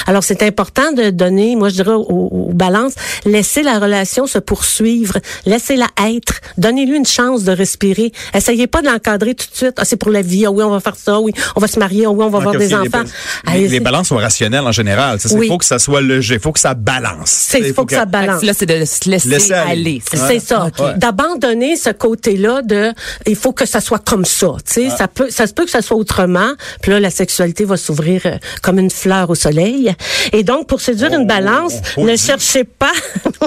Alors, 0.08 0.24
c'est 0.24 0.44
important 0.44 0.92
de 0.92 1.10
donner, 1.10 1.56
moi 1.56 1.70
je 1.70 1.76
dirais 1.76 1.92
aux, 1.94 2.02
aux 2.32 2.52
balances, 2.54 2.94
laissez 3.26 3.64
la 3.64 3.80
relation 3.80 4.28
se 4.28 4.38
poursuivre, 4.40 5.18
laissez-la 5.46 5.88
être, 6.08 6.42
donnez-lui 6.58 6.98
une 6.98 7.06
chance 7.06 7.44
de 7.44 7.52
respirer. 7.52 8.12
Essayez 8.34 8.68
pas 8.68 8.82
de 8.82 8.88
l'encadrer 8.88 9.36
tout 9.36 9.48
de 9.52 9.56
suite. 9.56 9.74
Ah, 9.78 9.86
c'est 9.86 9.96
pour 9.98 10.12
la 10.12 10.22
vie. 10.22 10.46
Ah 10.46 10.52
oui, 10.52 10.64
on 10.64 10.70
va 10.70 10.80
faire 10.80 10.96
ça. 10.96 11.20
Oui, 11.20 11.34
on 11.56 11.60
va 11.60 11.68
se 11.68 11.80
marier. 11.80 12.06
Ah 12.06 12.12
oui, 12.12 12.24
on 12.26 12.30
va 12.30 12.38
avoir 12.40 12.54
des 12.56 12.68
les 12.68 12.74
enfants. 12.76 13.04
Les, 13.54 13.68
les 13.68 13.80
balances 13.80 14.08
sont 14.10 14.18
rationnelles 14.18 14.66
en 14.66 14.72
général. 14.72 15.20
Il 15.26 15.38
Oui. 15.38 15.48
faut 15.48 15.58
que 15.58 15.66
ça 15.66 15.80
soit 15.80 16.02
léger. 16.02 16.36
Il 16.36 16.40
faut 16.42 16.52
que 16.52 16.60
ça 16.60 16.74
balance. 16.74 17.54
il 17.58 17.74
faut 17.74 17.86
que 17.86 17.94
ça 17.96 18.06
balance. 18.06 18.44
Là, 18.44 18.54
c'est 18.54 18.66
de 18.66 18.86
se 18.86 19.10
laisser, 19.10 19.30
Laisser 19.30 19.54
aller. 19.54 19.72
aller. 19.72 20.02
C'est 20.12 20.40
ça. 20.40 20.70
Ouais. 20.80 20.94
D'abandonner 20.98 21.76
ce 21.76 21.90
côté-là 21.90 22.62
de, 22.62 22.92
il 23.26 23.36
faut 23.36 23.54
que 23.54 23.66
ça 23.66 23.82
soit 23.82 24.04
comme 24.04 24.26
ça. 24.26 24.48
Tu 24.66 24.74
sais, 24.74 24.90
ça 24.90 25.08
peut, 25.08 25.30
ça 25.30 25.48
se 25.48 25.54
peut 25.54 25.66
que 25.66 25.72
ça 25.72 25.82
soit 25.82 25.98
autrement. 25.98 26.50
Puis 26.82 26.92
là, 26.92 27.00
la 27.00 27.10
sexualité 27.10 27.66
va 27.66 27.78
s'ouvrir 27.78 28.22
euh, 28.26 28.38
comme 28.62 28.80
une 28.80 28.92
fleur 28.92 29.30
au 29.30 29.36
soleil. 29.36 29.65
Et 30.34 30.44
donc, 30.44 30.68
pour 30.68 30.82
séduire 30.82 31.14
une 31.14 31.28
balance, 31.28 31.74
oh, 31.98 32.06
ne 32.06 32.16
dis. 32.16 32.18
cherchez 32.18 32.64
pas 32.64 32.92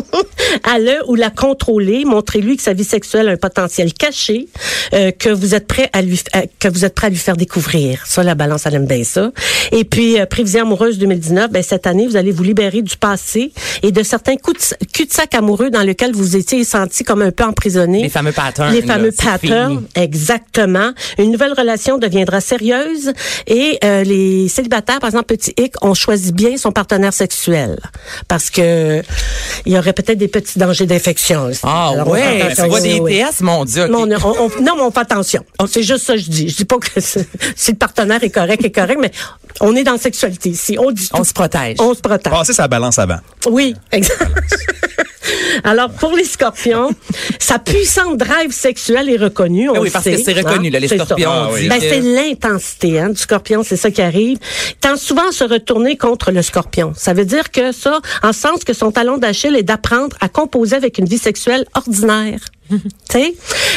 à 0.64 0.78
le 0.78 1.08
ou 1.08 1.14
la 1.14 1.30
contrôler. 1.30 2.04
Montrez-lui 2.04 2.56
que 2.56 2.62
sa 2.62 2.72
vie 2.72 2.84
sexuelle 2.84 3.28
a 3.28 3.32
un 3.32 3.36
potentiel 3.36 3.92
caché, 3.92 4.48
euh, 4.94 5.10
que 5.10 5.30
vous 5.30 5.54
êtes 5.54 5.66
prêt 5.66 5.90
à 5.92 6.02
lui, 6.02 6.20
euh, 6.36 6.42
que 6.58 6.68
vous 6.68 6.84
êtes 6.84 6.94
prêt 6.94 7.08
à 7.08 7.10
lui 7.10 7.16
faire 7.16 7.36
découvrir. 7.36 8.04
Ça, 8.06 8.22
la 8.22 8.34
balance, 8.34 8.66
elle 8.66 8.74
aime 8.74 8.86
bien 8.86 9.04
ça. 9.04 9.32
Et 9.72 9.84
puis, 9.84 10.18
euh, 10.18 10.26
prévision 10.26 10.62
amoureuse 10.62 10.98
2019, 10.98 11.50
ben, 11.50 11.62
cette 11.62 11.86
année, 11.86 12.06
vous 12.06 12.16
allez 12.16 12.32
vous 12.32 12.42
libérer 12.42 12.82
du 12.82 12.96
passé 12.96 13.52
et 13.82 13.92
de 13.92 14.02
certains 14.02 14.36
coups 14.36 14.74
de, 14.80 14.86
cul-de-sac 14.86 15.34
amoureux 15.34 15.70
dans 15.70 15.82
lesquels 15.82 16.12
vous 16.12 16.36
étiez 16.36 16.64
senti 16.64 17.04
comme 17.04 17.22
un 17.22 17.30
peu 17.30 17.44
emprisonné. 17.44 18.02
Les 18.02 18.08
fameux 18.08 18.32
patterns, 18.32 18.72
Les 18.72 18.80
là, 18.80 18.94
fameux 18.94 19.12
c'est 19.16 19.24
patterns. 19.24 19.86
Exactement. 19.94 20.92
Une 21.18 21.30
nouvelle 21.30 21.52
relation 21.52 21.98
deviendra 21.98 22.40
sérieuse 22.40 23.12
et 23.46 23.78
euh, 23.84 24.04
les 24.04 24.48
célibataires, 24.48 25.00
par 25.00 25.08
exemple, 25.08 25.26
petit 25.26 25.52
hic, 25.58 25.74
on 25.82 25.94
choisit 26.08 26.34
bien 26.34 26.56
son 26.56 26.72
partenaire 26.72 27.12
sexuel 27.12 27.78
parce 28.28 28.48
que 28.48 29.02
il 29.66 29.72
y 29.74 29.78
aurait 29.78 29.92
peut-être 29.92 30.16
des 30.18 30.28
petits 30.28 30.58
dangers 30.58 30.86
d'infection. 30.86 31.44
aussi. 31.46 31.60
Ah 31.64 31.90
Alors, 31.92 32.08
on 32.08 32.12
ouais, 32.12 32.54
vois 32.54 32.78
Oui, 32.78 32.82
des 32.82 33.00
oui. 33.00 33.16
ITS, 33.20 33.40
mon 33.42 33.64
Dieu. 33.66 33.86
Non, 33.88 34.04
on, 34.08 34.12
on- 34.26 34.50
on- 34.56 34.62
non, 34.62 34.76
mais 34.76 34.82
on 34.82 34.90
fait 34.90 35.00
attention. 35.00 35.44
C'est 35.70 35.82
juste 35.82 36.06
ça 36.06 36.14
que 36.14 36.20
je 36.20 36.30
dis. 36.30 36.48
Je 36.48 36.56
dis 36.56 36.64
pas 36.64 36.78
que 36.78 36.98
c'est- 37.00 37.28
si 37.56 37.72
le 37.72 37.76
partenaire 37.76 38.22
est 38.24 38.30
correct, 38.30 38.64
est 38.64 38.70
correct, 38.70 38.98
mais 39.00 39.10
on 39.60 39.76
est 39.76 39.84
dans 39.84 39.92
la 39.92 39.98
sexualité 39.98 40.48
ici. 40.48 40.78
On 40.78 40.90
dit 40.92 41.08
On 41.12 41.24
se 41.24 41.32
protège. 41.34 41.76
On 41.80 41.92
se 41.94 42.00
protège. 42.00 42.32
Passer 42.32 42.54
sa 42.54 42.68
balance 42.68 42.98
avant. 42.98 43.18
Oui, 43.50 43.74
exact. 43.92 44.22
Alors, 45.64 45.90
pour 45.90 46.12
les 46.12 46.24
scorpions, 46.24 46.90
sa 47.38 47.58
puissante 47.58 48.16
drive 48.16 48.52
sexuelle 48.52 49.08
est 49.08 49.16
reconnue. 49.16 49.68
On 49.70 49.74
Ah 49.74 49.80
oui, 49.80 49.88
le 49.88 49.92
parce 49.92 50.04
sait, 50.04 50.12
que 50.12 50.22
c'est 50.22 50.32
reconnu, 50.32 50.68
hein. 50.68 50.72
là, 50.72 50.80
les 50.80 50.88
scorpions. 50.88 51.30
Ah 51.30 51.48
oui. 51.52 51.68
Ben, 51.68 51.80
c'est 51.80 52.00
l'intensité 52.00 52.98
hein, 52.98 53.10
du 53.10 53.16
scorpion, 53.16 53.62
c'est 53.62 53.76
ça 53.76 53.90
qui 53.90 54.02
arrive. 54.02 54.38
Tend 54.80 54.96
souvent 54.96 55.28
à 55.28 55.32
se 55.32 55.44
retourner 55.44 55.96
contre 55.96 56.30
le 56.30 56.42
scorpion. 56.42 56.92
Ça 56.96 57.12
veut 57.12 57.24
dire 57.24 57.50
que 57.50 57.72
ça, 57.72 58.00
en 58.22 58.32
sens 58.32 58.64
que 58.64 58.72
son 58.72 58.90
talon 58.90 59.18
d'Achille 59.18 59.56
est 59.56 59.62
d'apprendre 59.62 60.16
à 60.20 60.28
composer 60.28 60.76
avec 60.76 60.98
une 60.98 61.06
vie 61.06 61.18
sexuelle 61.18 61.64
ordinaire. 61.74 62.40
Tu 63.10 63.18
sais? 63.18 63.34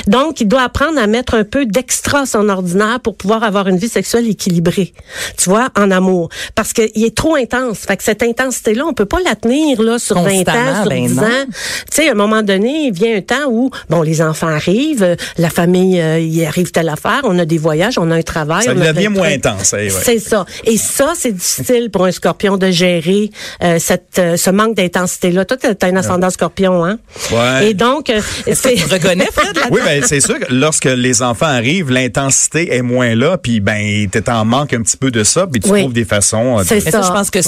Donc, 0.08 0.41
il 0.41 0.47
doit 0.47 0.63
apprendre 0.63 0.99
à 0.99 1.08
mettre 1.08 1.36
un 1.36 1.43
peu 1.45 1.65
d'extra 1.65 2.21
à 2.21 2.25
son 2.25 2.49
ordinaire 2.49 2.99
pour 2.99 3.15
pouvoir 3.15 3.43
avoir 3.43 3.67
une 3.69 3.77
vie 3.77 3.88
sexuelle 3.88 4.27
équilibrée. 4.30 4.93
Tu 5.38 5.49
vois, 5.49 5.69
en 5.77 5.89
amour. 5.91 6.30
Parce 6.56 6.73
qu'il 6.73 7.04
est 7.06 7.15
trop 7.15 7.36
intense. 7.36 7.80
Fait 7.80 7.95
que 7.95 8.04
cette 8.04 8.21
intensité-là, 8.23 8.84
on 8.86 8.93
peut 8.93 9.06
pas 9.06 9.19
la 9.23 9.36
tenir, 9.36 9.82
là, 9.82 9.99
sur 9.99 10.21
20 10.21 10.49
ans, 10.49 10.82
sur 10.82 10.89
ben 10.89 11.08
10 11.08 11.15
non. 11.15 11.23
ans. 11.23 11.45
Tu 11.49 11.54
sais, 11.91 12.10
à 12.10 12.12
un 12.12 12.15
moment 12.15 12.41
donné, 12.41 12.88
il 12.88 12.93
vient 12.93 13.15
un 13.15 13.21
temps 13.21 13.49
où, 13.49 13.71
bon, 13.89 14.01
les 14.01 14.21
enfants 14.21 14.47
arrivent, 14.47 15.04
euh, 15.04 15.15
la 15.38 15.49
famille, 15.49 16.01
euh, 16.01 16.19
il 16.19 16.43
arrive 16.45 16.71
telle 16.71 16.89
affaire, 16.89 17.21
on 17.23 17.38
a 17.39 17.45
des 17.45 17.58
voyages, 17.58 17.97
on 17.97 18.12
a 18.12 18.15
un 18.15 18.21
travail. 18.21 18.63
Ça 18.63 18.73
on 18.75 18.80
devient 18.80 19.08
moins 19.08 19.30
intense. 19.30 19.73
eh, 19.73 19.86
ouais. 19.86 19.89
C'est 20.04 20.19
ça. 20.19 20.45
Et 20.65 20.77
ça, 20.77 21.13
c'est 21.15 21.32
difficile 21.32 21.89
pour 21.91 22.06
un 22.06 22.12
scorpion 22.12 22.58
de 22.58 22.69
gérer 22.71 23.30
euh, 23.63 23.77
cette, 23.80 24.19
euh, 24.19 24.36
ce 24.36 24.49
manque 24.49 24.75
d'intensité-là. 24.75 25.45
Toi, 25.45 25.58
t'as 25.58 25.88
un 25.88 25.95
ascendant 25.95 26.30
scorpion, 26.30 26.84
hein? 26.84 26.97
Ouais. 27.32 27.69
Et 27.69 27.73
donc, 27.73 28.10
euh, 28.10 28.21
Reconnais, 28.89 29.27
Fred, 29.33 29.55
là? 29.55 29.67
Oui, 29.71 29.79
ben 29.85 30.03
c'est 30.05 30.19
sûr 30.19 30.39
que 30.39 30.51
lorsque 30.53 30.85
les 30.85 31.21
enfants 31.21 31.45
arrivent, 31.45 31.91
l'intensité 31.91 32.75
est 32.75 32.81
moins 32.81 33.15
là, 33.15 33.37
puis 33.37 33.59
ben 33.59 34.07
t'es 34.09 34.29
en 34.29 34.45
manque 34.45 34.73
un 34.73 34.81
petit 34.81 34.97
peu 34.97 35.11
de 35.11 35.23
ça, 35.23 35.47
puis 35.47 35.61
tu 35.61 35.69
Oui. 35.69 35.81
trouves 35.81 35.93
des 35.93 36.05
façons. 36.05 36.59
euh, 36.59 36.63
de- 36.63 36.67
C'est 36.67 36.79
ça, 36.81 36.91
ça. 36.91 37.01
je 37.03 37.11
pense 37.11 37.29
que 37.29 37.39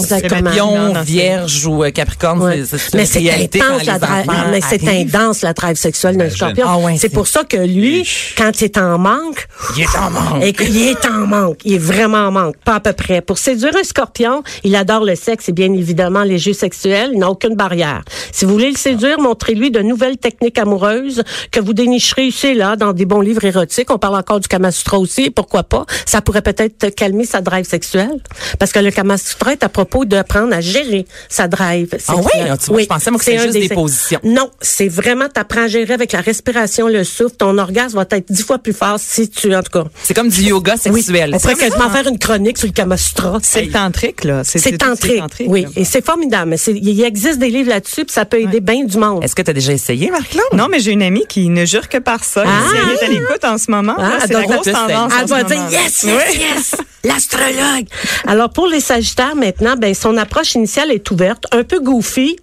Non, 0.57 0.93
Vierge 1.03 1.65
ou 1.65 1.83
euh, 1.83 1.91
Capricorne, 1.91 2.65
c'est- 2.65 2.77
c'est 2.77 2.93
Mais 2.97 3.05
c'est 3.05 3.29
intense 3.31 3.85
la 3.85 3.99
drive. 3.99 4.25
Mais 4.51 4.59
c'est 4.67 4.87
intense 4.87 5.41
la 5.41 5.53
drive 5.53 5.75
sexuelle 5.75 6.17
d'un 6.17 6.29
scorpion. 6.29 6.65
Ah 6.67 6.77
ouais, 6.77 6.93
c'est 6.93 7.07
c'est- 7.07 7.09
pour 7.09 7.27
ça 7.27 7.43
que 7.43 7.57
lui, 7.57 8.07
quand 8.37 8.51
il 8.61 8.65
est 8.65 8.77
en 8.77 8.97
manque, 8.97 9.47
Il 9.75 9.83
est 9.83 9.97
en 9.97 10.09
manque. 10.09 10.43
et 10.43 10.53
qu'il 10.53 10.77
est 10.87 11.05
en 11.05 11.25
manque, 11.27 11.59
il 11.65 11.73
est 11.75 11.77
vraiment 11.77 12.27
en 12.27 12.31
manque, 12.31 12.55
pas 12.63 12.75
à 12.75 12.79
peu 12.79 12.93
près. 12.93 13.21
Pour 13.21 13.37
séduire 13.37 13.73
un 13.79 13.83
scorpion, 13.83 14.43
il 14.63 14.75
adore 14.75 15.03
le 15.05 15.15
sexe 15.15 15.49
et 15.49 15.51
bien 15.51 15.71
évidemment 15.73 16.23
les 16.23 16.37
jeux 16.37 16.53
sexuels. 16.53 17.11
Il 17.13 17.19
n'a 17.19 17.29
aucune 17.29 17.55
barrière. 17.55 18.03
Si 18.31 18.45
vous 18.45 18.51
voulez 18.53 18.71
le 18.71 18.77
séduire, 18.77 19.19
montrez-lui 19.19 19.71
de 19.71 19.79
nouvelles 19.81 20.17
techniques 20.17 20.57
amoureuses 20.57 21.22
que 21.51 21.59
vous 21.59 21.73
dénicherez 21.73 22.25
ici 22.27 22.47
et 22.47 22.53
là 22.53 22.75
dans 22.75 22.93
des 22.93 23.05
bons 23.05 23.21
livres 23.21 23.43
érotiques. 23.45 23.89
On 23.91 23.97
parle 23.97 24.15
encore 24.15 24.39
du 24.39 24.47
Kama 24.47 24.71
Sutra 24.71 24.97
aussi, 24.99 25.29
pourquoi 25.29 25.63
pas? 25.63 25.85
Ça 26.05 26.21
pourrait 26.21 26.41
peut-être 26.41 26.89
calmer 26.95 27.25
sa 27.25 27.41
drive 27.41 27.65
sexuelle. 27.65 28.19
Parce 28.59 28.71
que 28.71 28.79
le 28.79 28.91
Kama 28.91 29.17
Sutra 29.17 29.53
est 29.53 29.63
à 29.63 29.69
propos 29.69 30.05
d'apprendre 30.05 30.53
à 30.53 30.61
gérer 30.61 31.05
sa 31.29 31.47
drive 31.47 31.89
Ah 32.07 32.15
oui? 32.15 32.23
sexuelle. 32.23 32.57
Tu 32.63 32.71
vois, 32.71 32.81
je 32.81 32.85
pensais, 32.87 33.11
moi, 33.11 33.19
que 33.19 33.25
c'était 33.25 33.39
juste 33.39 33.53
des 33.53 33.69
positions. 33.69 34.19
Non, 34.23 34.49
c'est 34.61 34.87
vraiment 34.87 35.27
t'apprends 35.29 35.63
à 35.63 35.67
gérer 35.67 35.93
avec 35.93 36.11
la 36.11 36.21
respiration, 36.21 36.87
le 36.87 37.03
souffle. 37.03 37.35
Ton 37.37 37.57
orgasme 37.57 37.97
va 37.97 38.05
être 38.11 38.31
dix 38.31 38.43
fois 38.43 38.57
plus 38.59 38.73
fort 38.73 38.97
si 38.99 39.29
tu, 39.29 39.55
en 39.55 39.61
tout 39.63 39.71
cas. 39.71 39.85
C'est 40.03 40.13
comme 40.13 40.29
du 40.29 40.41
yoga 40.43 40.77
sexuel. 40.77 41.31
On 41.33 41.39
pourrait 41.39 41.53
C'est 41.55 41.59
quasiment 41.69 41.89
faire 41.89 42.07
une 42.07 42.19
chronique 42.19 42.57
sur 42.57 42.67
le 42.67 42.73
Kama 42.73 42.97
Sutra. 42.97 43.37
C'est 43.41 43.67
tantrique, 43.71 44.23
là. 44.23 44.43
C'est 44.43 44.77
tantrique, 44.77 45.23
oui. 45.47 45.63
là. 45.63 45.69
Et 45.75 45.85
c'est 45.85 46.03
formidable. 46.05 46.55
Il 46.67 47.03
existe 47.03 47.39
des 47.39 47.49
livres 47.49 47.69
là-dessus, 47.69 48.05
puis 48.05 48.13
ça 48.13 48.25
peut 48.25 48.39
aider 48.41 48.59
bien 48.59 48.83
du 48.83 48.97
monde. 48.97 49.23
Est-ce 49.23 49.35
que 49.35 49.41
tu 49.41 49.51
as 49.51 49.53
déjà 49.53 49.73
essayé, 49.73 50.09
Marc-Claude? 50.09 50.43
Non, 50.53 50.67
mais 50.69 50.79
j'ai 50.79 50.91
une 50.91 51.01
amie 51.03 51.12
qui 51.21 51.49
ne 51.49 51.65
jure 51.65 51.87
que 51.89 51.97
par 51.97 52.23
ça. 52.23 52.43
Ah! 52.45 52.49
Si 52.69 52.75
elle 52.77 52.89
est 52.89 53.03
à 53.03 53.07
l'écoute 53.21 53.43
en 53.45 53.57
ce 53.57 53.69
moment, 53.71 53.95
Ah, 53.97 54.17
c'est 54.21 54.33
la 54.33 54.43
grosse 54.43 54.67
elle- 54.67 54.73
tendance. 54.73 55.11
Elle 55.17 55.23
en 55.23 55.27
doit 55.27 55.39
ce 55.41 55.45
dire 55.45 55.61
yes, 55.71 56.03
yes, 56.03 56.13
Oui. 56.27 56.39
yes, 56.39 56.75
l'astrologue. 57.03 57.87
Alors 58.27 58.49
pour 58.49 58.67
les 58.67 58.79
Sagittaires 58.79 59.35
maintenant, 59.35 59.75
ben 59.77 59.93
son 59.93 60.17
approche 60.17 60.55
initiale 60.55 60.91
est 60.91 61.09
ouverte, 61.11 61.45
un 61.51 61.63
peu 61.63 61.79
goofy, 61.79 62.37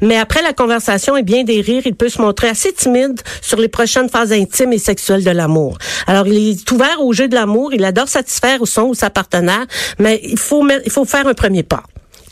mais 0.00 0.16
après 0.18 0.42
la 0.42 0.52
conversation 0.52 1.16
et 1.16 1.22
bien 1.22 1.44
des 1.44 1.60
rires, 1.60 1.82
il 1.84 1.94
peut 1.94 2.08
se 2.08 2.20
montrer 2.20 2.48
assez 2.48 2.72
timide 2.72 3.20
sur 3.40 3.58
les 3.58 3.68
prochaines 3.68 4.08
phases 4.08 4.32
intimes 4.32 4.72
et 4.72 4.78
sexuelles 4.78 5.24
de 5.24 5.30
l'amour. 5.30 5.78
Alors 6.06 6.26
il 6.26 6.50
est 6.50 6.70
ouvert 6.70 7.00
au 7.00 7.12
jeu 7.12 7.28
de 7.28 7.34
l'amour, 7.34 7.72
il 7.74 7.84
adore 7.84 8.08
satisfaire 8.08 8.58
son 8.64 8.82
ou 8.82 8.94
sa 8.94 9.10
partenaire, 9.10 9.66
mais 9.98 10.20
il 10.24 10.38
faut 10.38 10.66
il 10.84 10.90
faut 10.90 11.04
faire 11.04 11.26
un 11.26 11.34
premier 11.34 11.62
pas. 11.62 11.82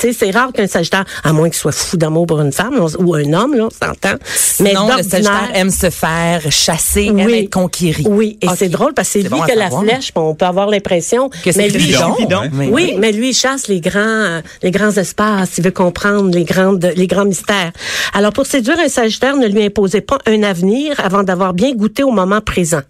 Tu 0.00 0.12
sais, 0.12 0.12
c'est 0.26 0.30
rare 0.30 0.50
qu'un 0.52 0.66
Sagittaire, 0.66 1.04
à 1.24 1.32
moins 1.32 1.48
qu'il 1.50 1.58
soit 1.58 1.72
fou 1.72 1.96
d'amour 1.96 2.26
pour 2.26 2.40
une 2.40 2.52
femme 2.52 2.80
ou 2.98 3.14
un 3.14 3.32
homme, 3.34 3.54
là, 3.54 3.66
on 3.66 3.70
s'entend. 3.70 4.16
Mais 4.60 4.72
non, 4.72 4.84
le 4.86 4.94
d'ordinaire- 4.94 5.10
Sagittaire 5.10 5.50
aime 5.54 5.70
se 5.70 5.90
faire 5.90 6.40
chasser, 6.50 7.04
aime 7.06 7.26
Oui. 7.26 7.34
être 7.44 7.52
conquéri. 7.52 8.04
Oui, 8.08 8.38
et 8.40 8.46
c'est 8.56 8.68
drôle 8.70 8.94
parce 8.94 9.08
que 9.08 9.12
c'est 9.14 9.20
lui 9.22 9.28
bon 9.28 9.42
à 9.42 9.46
qui 9.46 9.52
a 9.52 9.56
la 9.56 9.70
flèche. 9.70 10.10
On 10.14 10.34
peut 10.34 10.46
avoir 10.46 10.68
l'impression. 10.68 11.28
Que 11.44 11.52
c'est 11.52 11.68
lui, 11.68 11.90
il- 11.90 11.96
Cupidon, 12.16 12.48
mais 12.52 12.68
oui, 12.68 12.94
mais 12.98 13.12
lui, 13.12 13.30
il 13.30 13.34
chasse 13.34 13.68
les 13.68 13.80
grands, 13.80 14.40
les 14.62 14.70
grands 14.70 14.90
espaces. 14.96 15.58
Il 15.58 15.64
veut 15.64 15.70
comprendre 15.70 16.34
les 16.34 16.44
grandes, 16.44 16.90
les 16.96 17.06
grands 17.06 17.26
mystères. 17.26 17.72
Alors, 18.14 18.32
pour 18.32 18.46
séduire 18.46 18.78
un 18.80 18.88
Sagittaire, 18.88 19.36
ne 19.36 19.46
lui 19.48 19.62
imposez 19.64 20.00
pas 20.00 20.18
un 20.26 20.42
avenir 20.42 20.94
avant 20.98 21.22
d'avoir 21.22 21.52
bien 21.52 21.72
goûté 21.74 22.02
au 22.04 22.10
moment 22.10 22.40
présent. 22.40 22.80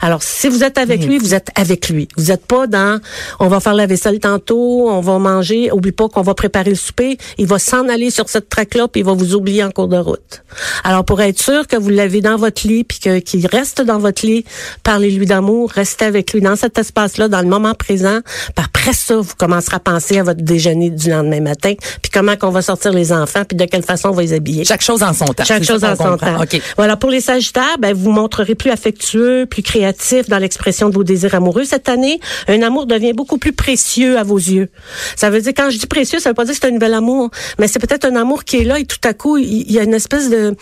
Alors, 0.00 0.22
si 0.22 0.48
vous 0.48 0.62
êtes 0.64 0.78
avec 0.78 1.04
lui, 1.04 1.18
vous 1.18 1.34
êtes 1.34 1.48
avec 1.54 1.88
lui. 1.88 2.08
Vous 2.16 2.24
n'êtes 2.26 2.46
pas 2.46 2.66
dans, 2.66 3.00
on 3.40 3.48
va 3.48 3.60
faire 3.60 3.74
la 3.74 3.86
vaisselle 3.86 4.20
tantôt, 4.20 4.88
on 4.90 5.00
va 5.00 5.18
manger, 5.18 5.70
oublie 5.72 5.92
pas 5.92 6.08
qu'on 6.08 6.22
va 6.22 6.34
préparer 6.34 6.70
le 6.70 6.76
souper. 6.76 7.18
Il 7.38 7.46
va 7.46 7.58
s'en 7.58 7.88
aller 7.88 8.10
sur 8.10 8.28
cette 8.28 8.48
traque-là, 8.48 8.88
puis 8.88 9.00
il 9.00 9.04
va 9.04 9.12
vous 9.14 9.34
oublier 9.34 9.64
en 9.64 9.70
cours 9.70 9.88
de 9.88 9.96
route. 9.96 10.42
Alors, 10.84 11.04
pour 11.04 11.20
être 11.20 11.40
sûr 11.40 11.66
que 11.66 11.76
vous 11.76 11.90
l'avez 11.90 12.20
dans 12.20 12.36
votre 12.36 12.66
lit, 12.66 12.84
puis 12.84 12.98
que- 12.98 13.18
qu'il 13.18 13.46
reste 13.46 13.80
dans 13.82 13.98
votre 13.98 14.24
lit, 14.24 14.44
parlez-lui 14.82 15.26
d'amour, 15.26 15.70
restez 15.70 16.04
avec 16.04 16.32
lui 16.32 16.40
dans 16.40 16.56
cet 16.56 16.78
espace-là, 16.78 17.28
dans 17.28 17.40
le 17.42 17.48
moment 17.48 17.74
présent. 17.74 18.20
Puis 18.54 18.64
après 18.64 18.92
ça, 18.92 19.16
vous 19.16 19.34
commencerez 19.36 19.76
à 19.76 19.80
penser 19.80 20.18
à 20.18 20.22
votre 20.22 20.42
déjeuner 20.42 20.90
du 20.90 21.10
lendemain 21.10 21.40
matin, 21.40 21.74
puis 22.02 22.10
comment 22.12 22.36
qu'on 22.36 22.50
va 22.50 22.62
sortir 22.62 22.92
les 22.92 23.12
enfants, 23.12 23.44
puis 23.44 23.56
de 23.56 23.64
quelle 23.64 23.82
façon 23.82 24.08
on 24.10 24.12
va 24.12 24.22
les 24.22 24.32
habiller. 24.32 24.64
Chaque 24.64 24.82
chose 24.82 25.02
en 25.02 25.12
son 25.12 25.24
temps. 25.26 25.44
Chaque 25.44 25.64
chose 25.64 25.82
en 25.84 25.96
son 25.96 26.04
comprend. 26.10 26.36
temps. 26.36 26.42
OK. 26.42 26.60
Voilà, 26.76 26.96
pour 26.96 27.10
les 27.10 27.20
Sagittaires, 27.20 27.76
ben, 27.80 27.94
vous 27.94 28.12
montrerez 28.12 28.54
plus 28.54 28.70
affectueux, 28.70 29.46
plus 29.46 29.62
créatif 29.64 30.28
dans 30.28 30.38
l'expression 30.38 30.88
de 30.88 30.94
vos 30.94 31.02
désirs 31.02 31.34
amoureux. 31.34 31.64
Cette 31.64 31.88
année, 31.88 32.20
un 32.46 32.62
amour 32.62 32.86
devient 32.86 33.12
beaucoup 33.12 33.38
plus 33.38 33.52
précieux 33.52 34.16
à 34.18 34.22
vos 34.22 34.38
yeux. 34.38 34.68
Ça 35.16 35.30
veut 35.30 35.40
dire, 35.40 35.52
quand 35.56 35.70
je 35.70 35.78
dis 35.78 35.86
précieux, 35.86 36.20
ça 36.20 36.30
veut 36.30 36.34
pas 36.34 36.44
dire 36.44 36.54
que 36.54 36.60
c'est 36.60 36.68
un 36.68 36.70
nouvel 36.70 36.94
amour, 36.94 37.30
mais 37.58 37.66
c'est 37.66 37.80
peut-être 37.80 38.04
un 38.04 38.14
amour 38.14 38.44
qui 38.44 38.58
est 38.58 38.64
là 38.64 38.78
et 38.78 38.84
tout 38.84 38.98
à 39.02 39.14
coup, 39.14 39.36
il 39.38 39.72
y 39.72 39.78
a 39.80 39.82
une 39.82 39.94
espèce 39.94 40.30
de 40.30 40.54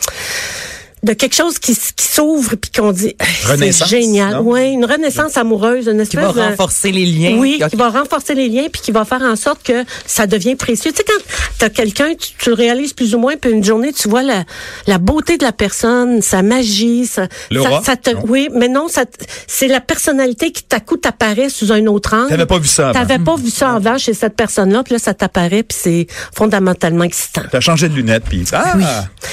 de 1.02 1.12
quelque 1.14 1.34
chose 1.34 1.58
qui, 1.58 1.74
qui 1.74 2.06
s'ouvre 2.06 2.54
puis 2.56 2.70
qu'on 2.70 2.92
dit 2.92 3.16
c'est 3.18 3.48
Renaissance, 3.48 3.88
génial 3.88 4.34
non? 4.34 4.40
oui 4.44 4.70
une 4.72 4.84
renaissance 4.84 5.36
amoureuse 5.36 5.88
une 5.88 5.96
Qui 5.96 6.16
espèce 6.16 6.20
va 6.24 6.32
de- 6.32 6.40
renforcer 6.50 6.92
les 6.92 7.04
liens. 7.06 7.36
oui, 7.38 7.60
qui 7.68 7.76
va 7.76 7.88
renforcer 7.90 8.34
les 8.34 8.48
liens 8.48 8.66
puis 8.72 8.80
qui 8.82 8.92
va 8.92 9.04
faire 9.04 9.22
en 9.22 9.34
sorte 9.34 9.62
que 9.64 9.84
ça 10.06 10.26
devient 10.28 10.54
précieux. 10.54 10.92
Tu 10.92 10.98
sais, 10.98 11.04
quand 11.04 11.22
t'as 11.58 11.70
quelqu'un, 11.70 12.10
tu, 12.14 12.28
tu 12.38 12.48
le 12.50 12.54
réalises 12.54 12.92
plus 12.92 13.14
ou 13.14 13.18
moins, 13.18 13.36
puis 13.36 13.50
une 13.50 13.64
journée, 13.64 13.92
tu 13.92 14.08
vois 14.08 14.22
la, 14.22 14.44
la 14.86 14.98
beauté 14.98 15.38
de 15.38 15.44
la 15.44 15.52
personne, 15.52 16.22
sa 16.22 16.42
magie, 16.42 17.06
ça, 17.06 17.26
L'aura, 17.50 17.82
ça, 17.82 17.92
ça 17.92 17.96
te, 17.96 18.10
oui, 18.28 18.48
mais 18.54 18.68
non, 18.68 18.86
ça, 18.88 19.04
c'est 19.48 19.68
la 19.68 19.80
personnalité 19.80 20.52
qui, 20.52 20.62
à 20.72 20.80
coup, 20.80 20.96
t'apparaît 20.96 21.48
sous 21.48 21.72
un 21.72 21.84
autre 21.86 22.14
angle. 22.14 22.28
T'avais 22.28 22.46
pas 22.46 22.58
vu 22.58 22.68
ça 22.68 22.90
avant. 22.90 22.98
T'avais 23.00 23.18
pas 23.18 23.36
vu 23.36 23.50
ça 23.50 23.72
avant 23.74 23.98
chez 23.98 24.14
cette 24.14 24.36
personne-là, 24.36 24.82
puis 24.84 24.94
là, 24.94 24.98
ça 25.00 25.14
t'apparaît, 25.14 25.62
puis 25.64 25.76
c'est 25.80 26.06
fondamentalement 26.34 27.04
excitant. 27.04 27.42
T'as 27.50 27.60
changé 27.60 27.88
de 27.88 27.94
lunettes, 27.94 28.24
puis 28.28 28.44
ah, 28.52 28.74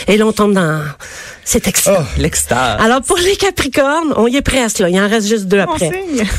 Et 0.08 0.17
là, 0.17 0.25
on 0.25 0.32
tombe 0.32 0.53
dans... 0.53 0.82
C'est 1.51 1.67
excitant. 1.67 1.95
Oh. 2.01 2.03
L'extase. 2.19 2.79
Alors 2.79 3.01
pour 3.01 3.17
les 3.17 3.35
Capricornes, 3.35 4.13
on 4.17 4.27
y 4.27 4.38
est 4.38 4.43
presque 4.43 4.77
là. 4.77 4.88
Il 4.89 4.99
en 5.01 5.09
reste 5.09 5.27
juste 5.27 5.45
deux 5.45 5.57
après. 5.57 5.89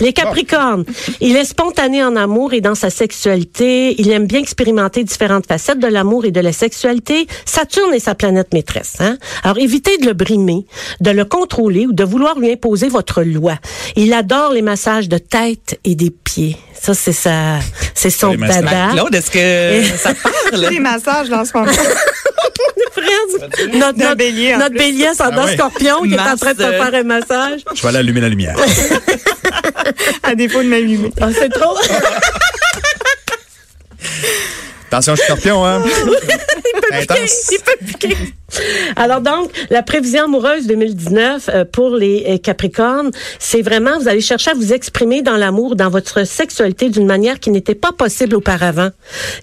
Les 0.01 0.13
Capricornes, 0.13 0.85
il 1.21 1.35
est 1.35 1.45
spontané 1.45 2.05
en 2.05 2.15
amour 2.15 2.53
et 2.53 2.61
dans 2.61 2.77
sa 2.77 2.91
sexualité. 2.91 4.01
Il 4.01 4.09
aime 4.13 4.29
bien 4.29 4.39
expérimenter 4.39 5.03
différentes 5.03 5.49
facettes 5.49 5.81
de 5.81 5.89
l'amour 5.89 6.27
et 6.27 6.31
de 6.31 6.39
la 6.39 6.53
sexualité. 6.53 7.27
Saturne 7.45 7.93
est 7.93 7.99
sa 7.99 8.15
planète 8.15 8.55
maîtresse. 8.55 8.99
Hein? 9.01 9.19
Alors 9.43 9.59
évitez 9.59 9.99
de 9.99 10.07
le 10.07 10.13
brimer, 10.13 10.65
de 11.01 11.11
le 11.11 11.25
contrôler 11.25 11.87
ou 11.87 11.93
de 11.93 12.05
vouloir 12.05 12.39
lui 12.39 12.53
imposer 12.53 12.89
votre 12.89 13.25
loi. 13.25 13.55
Il 13.97 14.13
adore 14.13 14.53
les 14.53 14.63
massages 14.63 15.09
de 15.09 15.19
tête 15.19 15.81
et 15.83 15.97
des 15.97 16.11
pieds. 16.11 16.57
Ça 16.81 16.95
c'est 16.95 17.13
sa, 17.13 17.59
c'est 17.95 18.11
son 18.11 18.31
Les 18.31 18.37
massages. 18.37 18.65
dada. 18.65 18.89
Claude, 18.93 19.15
est-ce 19.17 19.31
que 19.33 19.99
ça 19.99 20.15
parle? 20.15 20.67
Les 20.71 20.79
massages 20.79 21.29
dans 21.29 21.45
ce 21.45 21.51
moment. 21.57 21.73
Fred, 23.39 23.75
notre, 23.75 24.15
bélier, 24.17 24.53
notre 24.57 24.71
plus. 24.71 24.79
bélier 24.79 25.07
ascendant 25.09 25.43
Ah 25.43 25.47
ouais. 25.47 25.55
scorpion 25.55 26.03
qui 26.03 26.15
est 26.15 26.21
en 26.21 26.37
train 26.37 26.55
de 26.55 26.63
euh, 26.63 26.83
faire 26.83 26.95
un 26.95 27.03
massage. 27.03 27.61
je 27.75 27.83
vais 27.83 27.89
aller 27.89 27.99
allumer 27.99 28.21
la 28.21 28.29
lumière. 28.29 28.57
à 30.23 30.35
défaut 30.35 30.63
de 30.63 30.69
m'allumer. 30.69 31.11
Ah, 31.21 31.29
c'est 31.33 31.49
trop. 31.51 31.77
Attention, 34.89 35.15
scorpion, 35.17 35.65
hein? 35.65 35.83
Il 37.53 37.59
peut 37.59 37.87
piquer. 37.87 38.17
Alors 38.97 39.21
donc, 39.21 39.51
la 39.71 39.83
prévision 39.83 40.25
amoureuse 40.25 40.67
2019 40.67 41.49
euh, 41.49 41.65
pour 41.65 41.91
les 41.91 42.25
euh, 42.29 42.39
Capricornes, 42.39 43.11
c'est 43.39 43.63
vraiment, 43.63 43.99
vous 43.99 44.09
allez 44.09 44.21
chercher 44.21 44.51
à 44.51 44.55
vous 44.55 44.73
exprimer 44.73 45.23
dans 45.23 45.37
l'amour, 45.37 45.77
dans 45.77 45.89
votre 45.89 46.27
sexualité 46.27 46.89
d'une 46.89 47.07
manière 47.07 47.39
qui 47.39 47.51
n'était 47.51 47.75
pas 47.75 47.93
possible 47.93 48.37
auparavant. 48.37 48.91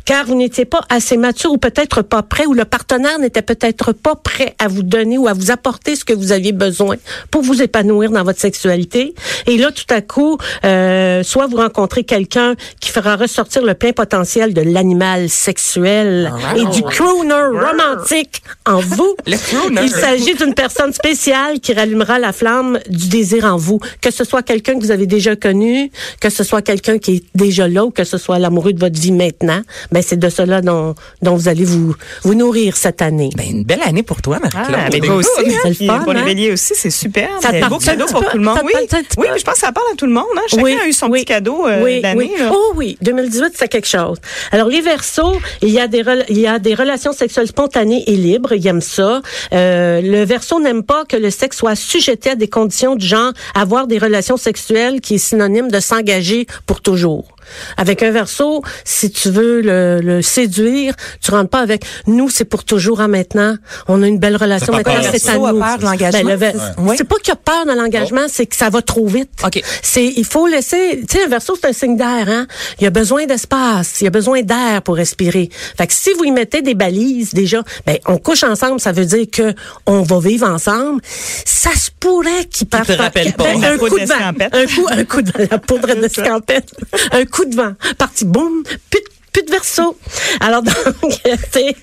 Car 0.05 0.25
vous 0.25 0.35
n'étiez 0.35 0.65
pas 0.65 0.81
assez 0.89 1.17
mature 1.17 1.51
ou 1.51 1.57
peut-être 1.57 2.01
pas 2.01 2.21
prêt, 2.21 2.45
ou 2.45 2.53
le 2.53 2.65
partenaire 2.65 3.19
n'était 3.19 3.41
peut-être 3.41 3.93
pas 3.93 4.15
prêt 4.15 4.55
à 4.59 4.67
vous 4.67 4.83
donner 4.83 5.17
ou 5.17 5.27
à 5.27 5.33
vous 5.33 5.51
apporter 5.51 5.95
ce 5.95 6.03
que 6.03 6.13
vous 6.13 6.31
aviez 6.31 6.51
besoin 6.51 6.97
pour 7.31 7.41
vous 7.41 7.61
épanouir 7.61 8.11
dans 8.11 8.23
votre 8.23 8.39
sexualité. 8.39 9.15
Et 9.47 9.57
là, 9.57 9.71
tout 9.71 9.93
à 9.93 10.01
coup, 10.01 10.37
euh, 10.65 11.23
soit 11.23 11.47
vous 11.47 11.57
rencontrez 11.57 12.03
quelqu'un 12.03 12.55
qui 12.79 12.91
fera 12.91 13.15
ressortir 13.15 13.63
le 13.63 13.73
plein 13.73 13.93
potentiel 13.93 14.53
de 14.53 14.61
l'animal 14.61 15.29
sexuel 15.29 16.31
Alright. 16.33 16.57
et 16.57 16.65
du 16.75 16.83
cruising 16.83 17.07
crooner 17.37 17.65
romantique 17.67 18.41
en 18.65 18.79
vous. 18.79 19.15
Le 19.27 19.37
crooner. 19.37 19.81
Il 19.83 19.89
s'agit 19.91 20.35
d'une 20.35 20.53
personne 20.53 20.93
spéciale 20.93 21.59
qui 21.59 21.73
rallumera 21.73 22.19
la 22.19 22.33
flamme 22.33 22.79
du 22.89 23.07
désir 23.09 23.45
en 23.45 23.57
vous. 23.57 23.79
Que 24.01 24.11
ce 24.11 24.23
soit 24.23 24.43
quelqu'un 24.43 24.75
que 24.75 24.79
vous 24.81 24.91
avez 24.91 25.05
déjà 25.07 25.35
connu, 25.35 25.91
que 26.21 26.29
ce 26.29 26.43
soit 26.43 26.61
quelqu'un 26.61 26.97
qui 26.97 27.15
est 27.17 27.23
déjà 27.35 27.67
là 27.67 27.85
ou 27.85 27.91
que 27.91 28.03
ce 28.03 28.17
soit 28.17 28.39
l'amoureux 28.39 28.73
de 28.73 28.79
votre 28.79 28.99
vie 28.99 29.11
maintenant, 29.11 29.61
ben 29.91 30.01
c'est 30.05 30.17
de 30.17 30.29
cela 30.29 30.61
dont, 30.61 30.95
dont 31.21 31.35
vous 31.35 31.47
allez 31.47 31.65
vous, 31.65 31.95
vous 32.23 32.33
nourrir 32.35 32.75
cette 32.77 33.01
année. 33.01 33.29
Ben, 33.35 33.45
une 33.49 33.63
belle 33.63 33.81
année 33.85 34.03
pour 34.03 34.21
toi, 34.21 34.39
Marie-Claude. 34.39 34.79
Ah, 34.79 34.89
mais 34.91 34.99
toi 34.99 35.15
aussi, 35.15 35.29
C'est 35.37 35.55
hein, 35.55 35.69
le 35.79 35.85
fun, 35.87 35.99
pour 35.99 36.13
les 36.13 36.19
hein? 36.21 36.25
béliers 36.25 36.51
aussi, 36.51 36.73
c'est 36.75 36.89
super. 36.89 37.29
Ça 37.41 37.51
te 37.51 37.69
beau 37.69 37.77
cadeau 37.77 38.05
pour 38.05 38.25
tout 38.29 38.37
le 38.37 38.43
monde. 38.43 38.59
Oui, 38.63 38.71
oui, 39.17 39.27
mais 39.31 39.39
je 39.39 39.43
pense 39.43 39.55
que 39.55 39.59
ça 39.59 39.71
parle 39.71 39.87
à 39.93 39.95
tout 39.95 40.05
le 40.05 40.11
monde. 40.13 40.25
Hein. 40.35 40.41
Chacun 40.47 40.65
a 40.83 40.87
eu 40.87 40.93
son 40.93 41.09
petit 41.09 41.25
cadeau 41.25 41.65
euh, 41.67 41.83
oui, 41.83 42.01
d'année. 42.01 42.31
oui. 42.37 42.43
Oh 42.51 42.73
oui, 42.75 42.97
2018, 43.01 43.53
c'est 43.55 43.67
quelque 43.67 43.87
chose. 43.87 44.17
Alors, 44.51 44.67
les 44.67 44.81
versos, 44.81 45.37
il 45.61 45.69
y 45.69 45.79
a 45.79 45.87
des, 45.87 46.01
rela- 46.03 46.25
il 46.29 46.39
y 46.39 46.47
a 46.47 46.59
des 46.59 46.73
relations 46.73 47.11
sexuelles 47.13 47.26
spontanées 47.27 48.03
et 48.07 48.15
libres. 48.15 48.53
Ils 48.53 48.67
aiment 48.67 48.81
ça. 48.81 49.21
Euh, 49.53 50.01
le 50.01 50.23
verso 50.25 50.59
n'aime 50.59 50.83
pas 50.83 51.05
que 51.05 51.17
le 51.17 51.29
sexe 51.29 51.57
soit 51.57 51.75
sujeté 51.75 52.31
à 52.31 52.35
des 52.35 52.47
conditions 52.47 52.95
du 52.95 53.05
genre 53.05 53.33
avoir 53.55 53.87
des 53.87 53.97
relations 53.97 54.37
sexuelles 54.37 55.01
qui 55.01 55.15
est 55.15 55.17
synonyme 55.19 55.69
de 55.69 55.79
s'engager 55.79 56.47
pour 56.65 56.81
toujours. 56.81 57.36
Avec 57.77 58.03
un 58.03 58.11
verso, 58.11 58.61
si 58.83 59.11
tu 59.11 59.29
veux 59.29 59.61
le, 59.61 59.99
le 60.01 60.21
séduire, 60.21 60.93
tu 61.21 61.31
rentres 61.31 61.49
pas 61.49 61.59
avec 61.61 61.85
nous, 62.07 62.29
c'est 62.29 62.45
pour 62.45 62.63
toujours 62.63 62.99
en 62.99 63.07
maintenant. 63.07 63.55
On 63.87 64.01
a 64.03 64.07
une 64.07 64.19
belle 64.19 64.35
relation 64.35 64.73
maintenant, 64.73 64.93
c'est 65.11 65.29
à 65.29 65.37
nous. 65.37 65.59
peur 65.59 65.77
de 65.77 65.83
l'engagement? 65.83 66.35
Ben, 66.37 66.53
le 66.53 66.81
Ouais. 66.87 66.95
C'est 66.97 67.03
pas 67.03 67.15
qu'il 67.17 67.33
a 67.33 67.35
peur 67.35 67.65
de 67.65 67.71
l'engagement, 67.71 68.25
c'est 68.27 68.45
que 68.45 68.55
ça 68.55 68.69
va 68.69 68.81
trop 68.81 69.07
vite. 69.07 69.29
OK. 69.45 69.61
C'est, 69.81 70.05
il 70.05 70.25
faut 70.25 70.47
laisser, 70.47 71.01
tu 71.09 71.17
sais, 71.17 71.23
un 71.25 71.27
verso, 71.27 71.57
c'est 71.59 71.67
un 71.67 71.73
signe 71.73 71.97
d'air, 71.97 72.25
hein. 72.27 72.47
Il 72.79 72.83
y 72.83 72.87
a 72.87 72.89
besoin 72.89 73.25
d'espace, 73.25 74.01
il 74.01 74.05
y 74.05 74.07
a 74.07 74.11
besoin 74.11 74.41
d'air 74.41 74.81
pour 74.83 74.95
respirer. 74.95 75.49
Fait 75.77 75.87
que 75.87 75.93
si 75.93 76.13
vous 76.13 76.23
y 76.23 76.31
mettez 76.31 76.61
des 76.61 76.75
balises, 76.75 77.33
déjà, 77.33 77.63
ben, 77.85 77.97
on 78.05 78.17
couche 78.17 78.43
ensemble, 78.43 78.79
ça 78.79 78.91
veut 78.91 79.05
dire 79.05 79.25
que 79.31 79.53
on 79.85 80.01
va 80.03 80.19
vivre 80.19 80.47
ensemble. 80.47 81.01
Ça 81.45 81.71
se 81.71 81.89
pourrait 81.99 82.45
qu'il 82.45 82.67
parte. 82.67 82.95
pas. 82.95 83.09
Ben, 83.09 83.63
un 83.63 83.77
coup 83.77 83.89
de 83.89 84.05
vent. 84.05 84.15
Un 84.51 84.65
coup, 84.65 84.87
un 84.89 85.03
coup 85.03 85.21
de 85.21 85.31
la 85.49 85.57
poudre 85.57 85.93
d'escampette. 86.01 86.71
un 87.11 87.25
coup 87.25 87.36
de 87.45 87.55
vent. 87.55 87.75
Parti, 87.97 88.25
boum, 88.25 88.63
plus 88.89 89.01
de 89.01 89.16
plus 89.37 89.45
de 89.45 89.51
verso. 89.51 89.97
Alors 90.39 90.63
donc, 90.63 90.75
c'est 91.51 91.75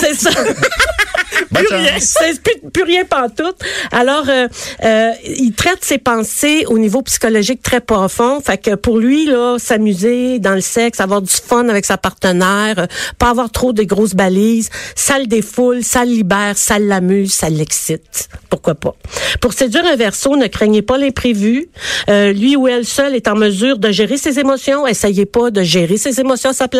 c'est 0.00 0.14
ça. 0.14 0.30
plus 1.54 1.66
rien, 1.68 1.94
c'est 1.98 2.40
plus, 2.42 2.70
plus 2.70 2.82
rien 2.82 3.04
pantoute. 3.04 3.56
Alors, 3.92 4.24
euh, 4.28 4.48
euh, 4.84 5.10
il 5.24 5.52
traite 5.52 5.84
ses 5.84 5.98
pensées 5.98 6.64
au 6.68 6.78
niveau 6.78 7.02
psychologique 7.02 7.62
très 7.62 7.80
profond. 7.80 8.40
Fait 8.40 8.58
que 8.58 8.74
pour 8.74 8.98
lui, 8.98 9.26
là, 9.26 9.56
s'amuser 9.58 10.38
dans 10.38 10.54
le 10.54 10.60
sexe, 10.60 11.00
avoir 11.00 11.22
du 11.22 11.32
fun 11.32 11.68
avec 11.68 11.84
sa 11.84 11.98
partenaire, 11.98 12.78
euh, 12.78 12.86
pas 13.18 13.30
avoir 13.30 13.50
trop 13.50 13.72
de 13.72 13.82
grosses 13.82 14.14
balises, 14.14 14.70
ça 14.94 15.18
le 15.18 15.26
défoule, 15.26 15.82
ça 15.82 16.04
le 16.04 16.12
libère, 16.12 16.56
ça 16.56 16.78
l'amuse, 16.78 17.32
ça 17.32 17.48
l'excite. 17.48 18.28
Pourquoi 18.48 18.74
pas? 18.74 18.94
Pour 19.40 19.52
séduire 19.52 19.84
un 19.86 19.96
verso, 19.96 20.36
ne 20.36 20.46
craignez 20.46 20.82
pas 20.82 20.98
l'imprévu. 20.98 21.68
Euh, 22.08 22.32
lui 22.32 22.56
ou 22.56 22.68
elle 22.68 22.86
seul 22.86 23.14
est 23.14 23.28
en 23.28 23.36
mesure 23.36 23.78
de 23.78 23.90
gérer 23.90 24.16
ses 24.16 24.38
émotions. 24.38 24.86
Essayez 24.86 25.26
pas 25.26 25.50
de 25.50 25.62
gérer 25.62 25.96
ses 25.96 26.20
émotions 26.20 26.50
à 26.50 26.54
sa 26.54 26.68
place. 26.68 26.75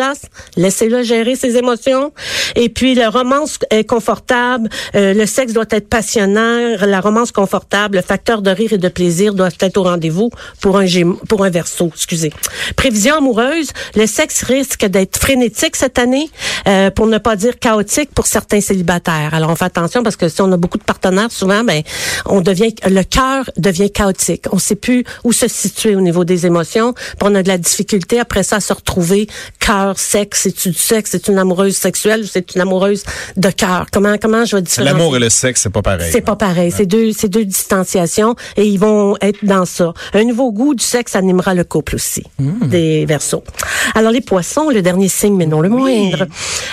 Laissez-le 0.55 1.03
gérer 1.03 1.35
ses 1.35 1.57
émotions. 1.57 2.11
Et 2.55 2.69
puis, 2.69 2.95
la 2.95 3.09
romance 3.09 3.59
est 3.69 3.83
confortable. 3.83 4.69
Euh, 4.95 5.13
le 5.13 5.25
sexe 5.25 5.53
doit 5.53 5.65
être 5.71 5.89
passionnant. 5.89 6.75
La 6.81 7.01
romance 7.01 7.31
confortable. 7.31 7.97
Le 7.97 8.03
facteur 8.03 8.41
de 8.41 8.51
rire 8.51 8.73
et 8.73 8.77
de 8.77 8.89
plaisir 8.89 9.33
doit 9.33 9.49
être 9.59 9.77
au 9.77 9.83
rendez-vous 9.83 10.29
pour 10.61 10.77
un 10.77 10.85
pour 11.27 11.43
un 11.43 11.49
verso, 11.49 11.91
excusez. 11.93 12.31
Prévision 12.75 13.17
amoureuse. 13.17 13.69
Le 13.95 14.07
sexe 14.07 14.43
risque 14.43 14.85
d'être 14.85 15.17
frénétique 15.17 15.75
cette 15.75 15.99
année, 15.99 16.29
euh, 16.67 16.89
pour 16.91 17.07
ne 17.07 17.17
pas 17.17 17.35
dire 17.35 17.59
chaotique 17.59 18.11
pour 18.13 18.25
certains 18.25 18.61
célibataires. 18.61 19.33
Alors, 19.33 19.49
on 19.49 19.55
fait 19.55 19.65
attention 19.65 20.03
parce 20.03 20.15
que 20.15 20.29
si 20.29 20.41
on 20.41 20.51
a 20.51 20.57
beaucoup 20.57 20.77
de 20.77 20.83
partenaires, 20.83 21.31
souvent, 21.31 21.63
ben, 21.63 21.81
on 22.25 22.41
devient, 22.41 22.73
le 22.87 23.03
cœur 23.03 23.49
devient 23.57 23.91
chaotique. 23.91 24.45
On 24.51 24.59
sait 24.59 24.75
plus 24.75 25.03
où 25.23 25.31
se 25.31 25.47
situer 25.47 25.95
au 25.95 26.01
niveau 26.01 26.23
des 26.23 26.45
émotions. 26.45 26.93
Puis 26.93 27.15
on 27.21 27.35
a 27.35 27.43
de 27.43 27.47
la 27.47 27.57
difficulté 27.57 28.19
après 28.19 28.43
ça 28.43 28.57
à 28.57 28.59
se 28.59 28.73
retrouver 28.73 29.27
cœur, 29.77 29.99
sexe. 29.99 30.41
C'est-tu 30.43 30.69
du 30.69 30.77
sexe? 30.77 31.11
C'est 31.11 31.27
une 31.27 31.37
amoureuse 31.37 31.75
sexuelle 31.75 32.21
ou 32.21 32.25
c'est 32.25 32.55
une 32.55 32.61
amoureuse 32.61 33.03
de 33.35 33.49
cœur? 33.49 33.85
Comment, 33.91 34.17
comment 34.17 34.45
je 34.45 34.55
vais 34.55 34.61
différencier? 34.61 34.97
L'amour 34.97 35.15
et 35.15 35.19
le 35.19 35.29
sexe, 35.29 35.61
c'est 35.61 35.69
pas 35.69 35.81
pareil. 35.81 36.09
C'est 36.11 36.21
pas 36.21 36.35
pareil. 36.35 36.71
C'est 36.71 36.85
deux, 36.85 37.11
c'est 37.11 37.29
deux 37.29 37.45
distanciations 37.45 38.35
et 38.55 38.65
ils 38.65 38.79
vont 38.79 39.15
être 39.21 39.43
dans 39.43 39.65
ça. 39.65 39.93
Un 40.13 40.23
nouveau 40.23 40.51
goût 40.51 40.75
du 40.75 40.83
sexe 40.83 41.15
animera 41.15 41.53
le 41.53 41.63
couple 41.63 41.95
aussi. 41.95 42.23
Des 42.39 43.05
versos. 43.05 43.43
Alors, 43.95 44.11
les 44.11 44.21
poissons, 44.21 44.69
le 44.69 44.81
dernier 44.81 45.07
signe, 45.07 45.35
mais 45.35 45.45
non 45.45 45.61
le 45.61 45.69
moindre. 45.69 46.25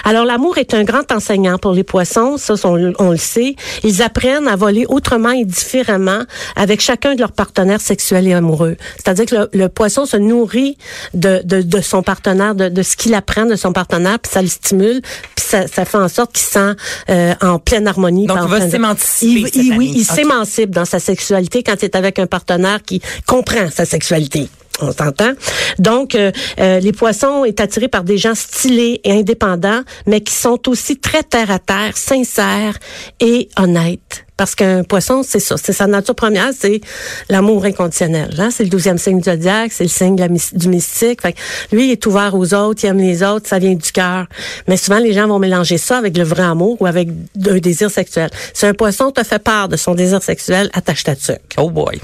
Alors, 0.05 0.25
l'amour 0.25 0.59
est 0.59 0.75
un 0.75 0.85
grand 0.85 1.11
enseignant 1.13 1.59
pour 1.59 1.73
les 1.73 1.85
poissons. 1.85 2.37
Ça, 2.37 2.55
on, 2.65 2.93
on 2.99 3.11
le 3.11 3.17
sait. 3.17 3.57
Ils 3.83 4.03
apprennent 4.03 4.49
à 4.49 4.57
voler 4.57 4.87
autrement 4.89 5.31
et 5.31 5.45
différemment 5.45 6.23
avec 6.57 6.81
chacun 6.81 7.15
de 7.15 7.21
leurs 7.21 7.33
partenaires 7.33 7.81
sexuels 7.81 8.29
et 8.29 8.35
amoureux. 8.35 8.77
C'est-à-dire 8.97 9.27
que 9.27 9.35
le, 9.35 9.49
le 9.53 9.69
poisson 9.69 10.07
se 10.07 10.17
nourrit 10.17 10.77
de, 11.15 11.41
de, 11.45 11.63
de 11.63 11.81
son 11.81 12.03
partenaire, 12.03 12.55
de, 12.55 12.69
de 12.69 12.83
ce 12.95 13.03
qu'il 13.03 13.15
apprend 13.15 13.45
de 13.45 13.57
son 13.57 13.73
partenaire, 13.73 14.19
puis 14.21 14.31
ça 14.33 14.41
le 14.41 14.49
stimule, 14.49 15.01
puis 15.35 15.45
ça, 15.45 15.67
ça 15.67 15.85
fait 15.85 15.99
en 15.99 16.09
sorte 16.09 16.33
qu'il 16.33 16.45
se 16.45 16.53
sent 16.53 16.75
euh, 17.11 17.35
en 17.41 17.59
pleine 17.59 17.89
harmonie. 17.89 18.27
Donc, 18.27 18.39
il 18.45 18.49
va 18.49 18.57
pleine- 18.59 18.71
s'émanciper 18.71 19.41
Il- 19.41 19.45
cette 19.47 19.57
il- 19.57 19.77
Oui, 19.77 19.93
il 19.97 20.05
s'émancipe 20.05 20.71
dans 20.71 20.85
sa 20.85 21.01
sexualité 21.01 21.63
quand 21.63 21.75
il 21.83 21.87
est 21.87 21.97
avec 21.97 22.19
un 22.19 22.27
partenaire 22.27 22.81
qui 22.83 23.01
comprend 23.27 23.69
sa 23.75 23.85
sexualité. 23.85 24.49
On 24.81 24.91
s'entend? 24.93 25.33
Donc, 25.79 26.15
euh, 26.17 26.33
euh, 26.61 26.81
les 26.81 26.93
poissons 26.93 27.45
est 27.45 27.61
attiré 27.61 27.87
par 27.89 28.03
des 28.03 28.19
gens 28.19 28.35
stylés 28.35 29.01
et 29.05 29.13
indépendants, 29.13 29.83
mais 30.07 30.21
qui 30.21 30.33
sont 30.35 30.69
aussi 30.69 30.99
très 30.99 31.23
terre 31.23 31.51
à 31.53 31.59
terre, 31.61 31.97
sincères 31.97 32.77
et 33.21 33.49
honnêtes. 33.57 34.24
Parce 34.37 34.57
qu'un 34.57 34.83
poisson, 34.83 35.23
c'est 35.23 35.39
ça, 35.39 35.57
c'est 35.57 35.73
sa 35.73 35.87
nature 35.87 36.15
première, 36.15 36.51
c'est 36.59 36.81
l'amour 37.29 37.65
inconditionnel. 37.65 38.35
Hein? 38.39 38.49
C'est 38.51 38.65
le 38.65 38.69
douzième 38.69 38.99
signe 38.99 39.19
du 39.19 39.31
zodiaque, 39.31 39.73
c'est 39.73 39.85
le 39.85 39.91
signe 39.91 40.19
la 40.19 40.29
du 40.29 40.69
mystique. 40.69 41.23
Fait 41.23 41.35
que 41.35 41.39
lui, 41.71 41.87
il 41.87 41.91
est 41.93 42.07
ouvert 42.07 42.35
aux 42.35 42.53
autres, 42.53 42.83
il 42.83 42.89
aime 42.89 42.99
les 42.99 43.23
autres, 43.23 43.49
ça 43.49 43.61
vient 43.61 43.75
du 43.75 43.93
cœur. 43.93 44.27
Mais 44.67 44.77
souvent, 44.77 44.99
les 44.99 45.13
gens 45.13 45.29
vont 45.29 45.39
mélanger 45.39 45.79
ça 45.79 45.99
avec 45.99 46.17
le 46.17 46.25
vrai 46.25 46.43
amour 46.43 46.77
ou 46.81 46.87
avec 46.87 47.09
un 47.47 47.59
désir 47.59 47.91
sexuel. 47.91 48.29
Si 48.53 48.67
un 48.67 48.75
poisson 48.75 49.13
te 49.13 49.23
fait 49.23 49.39
part 49.39 49.69
de 49.69 49.77
son 49.77 49.95
désir 49.95 50.21
sexuel, 50.23 50.69
attache 50.73 51.05
ta 51.05 51.15
tuque. 51.15 51.55
Oh 51.57 51.71
boy. 51.71 52.01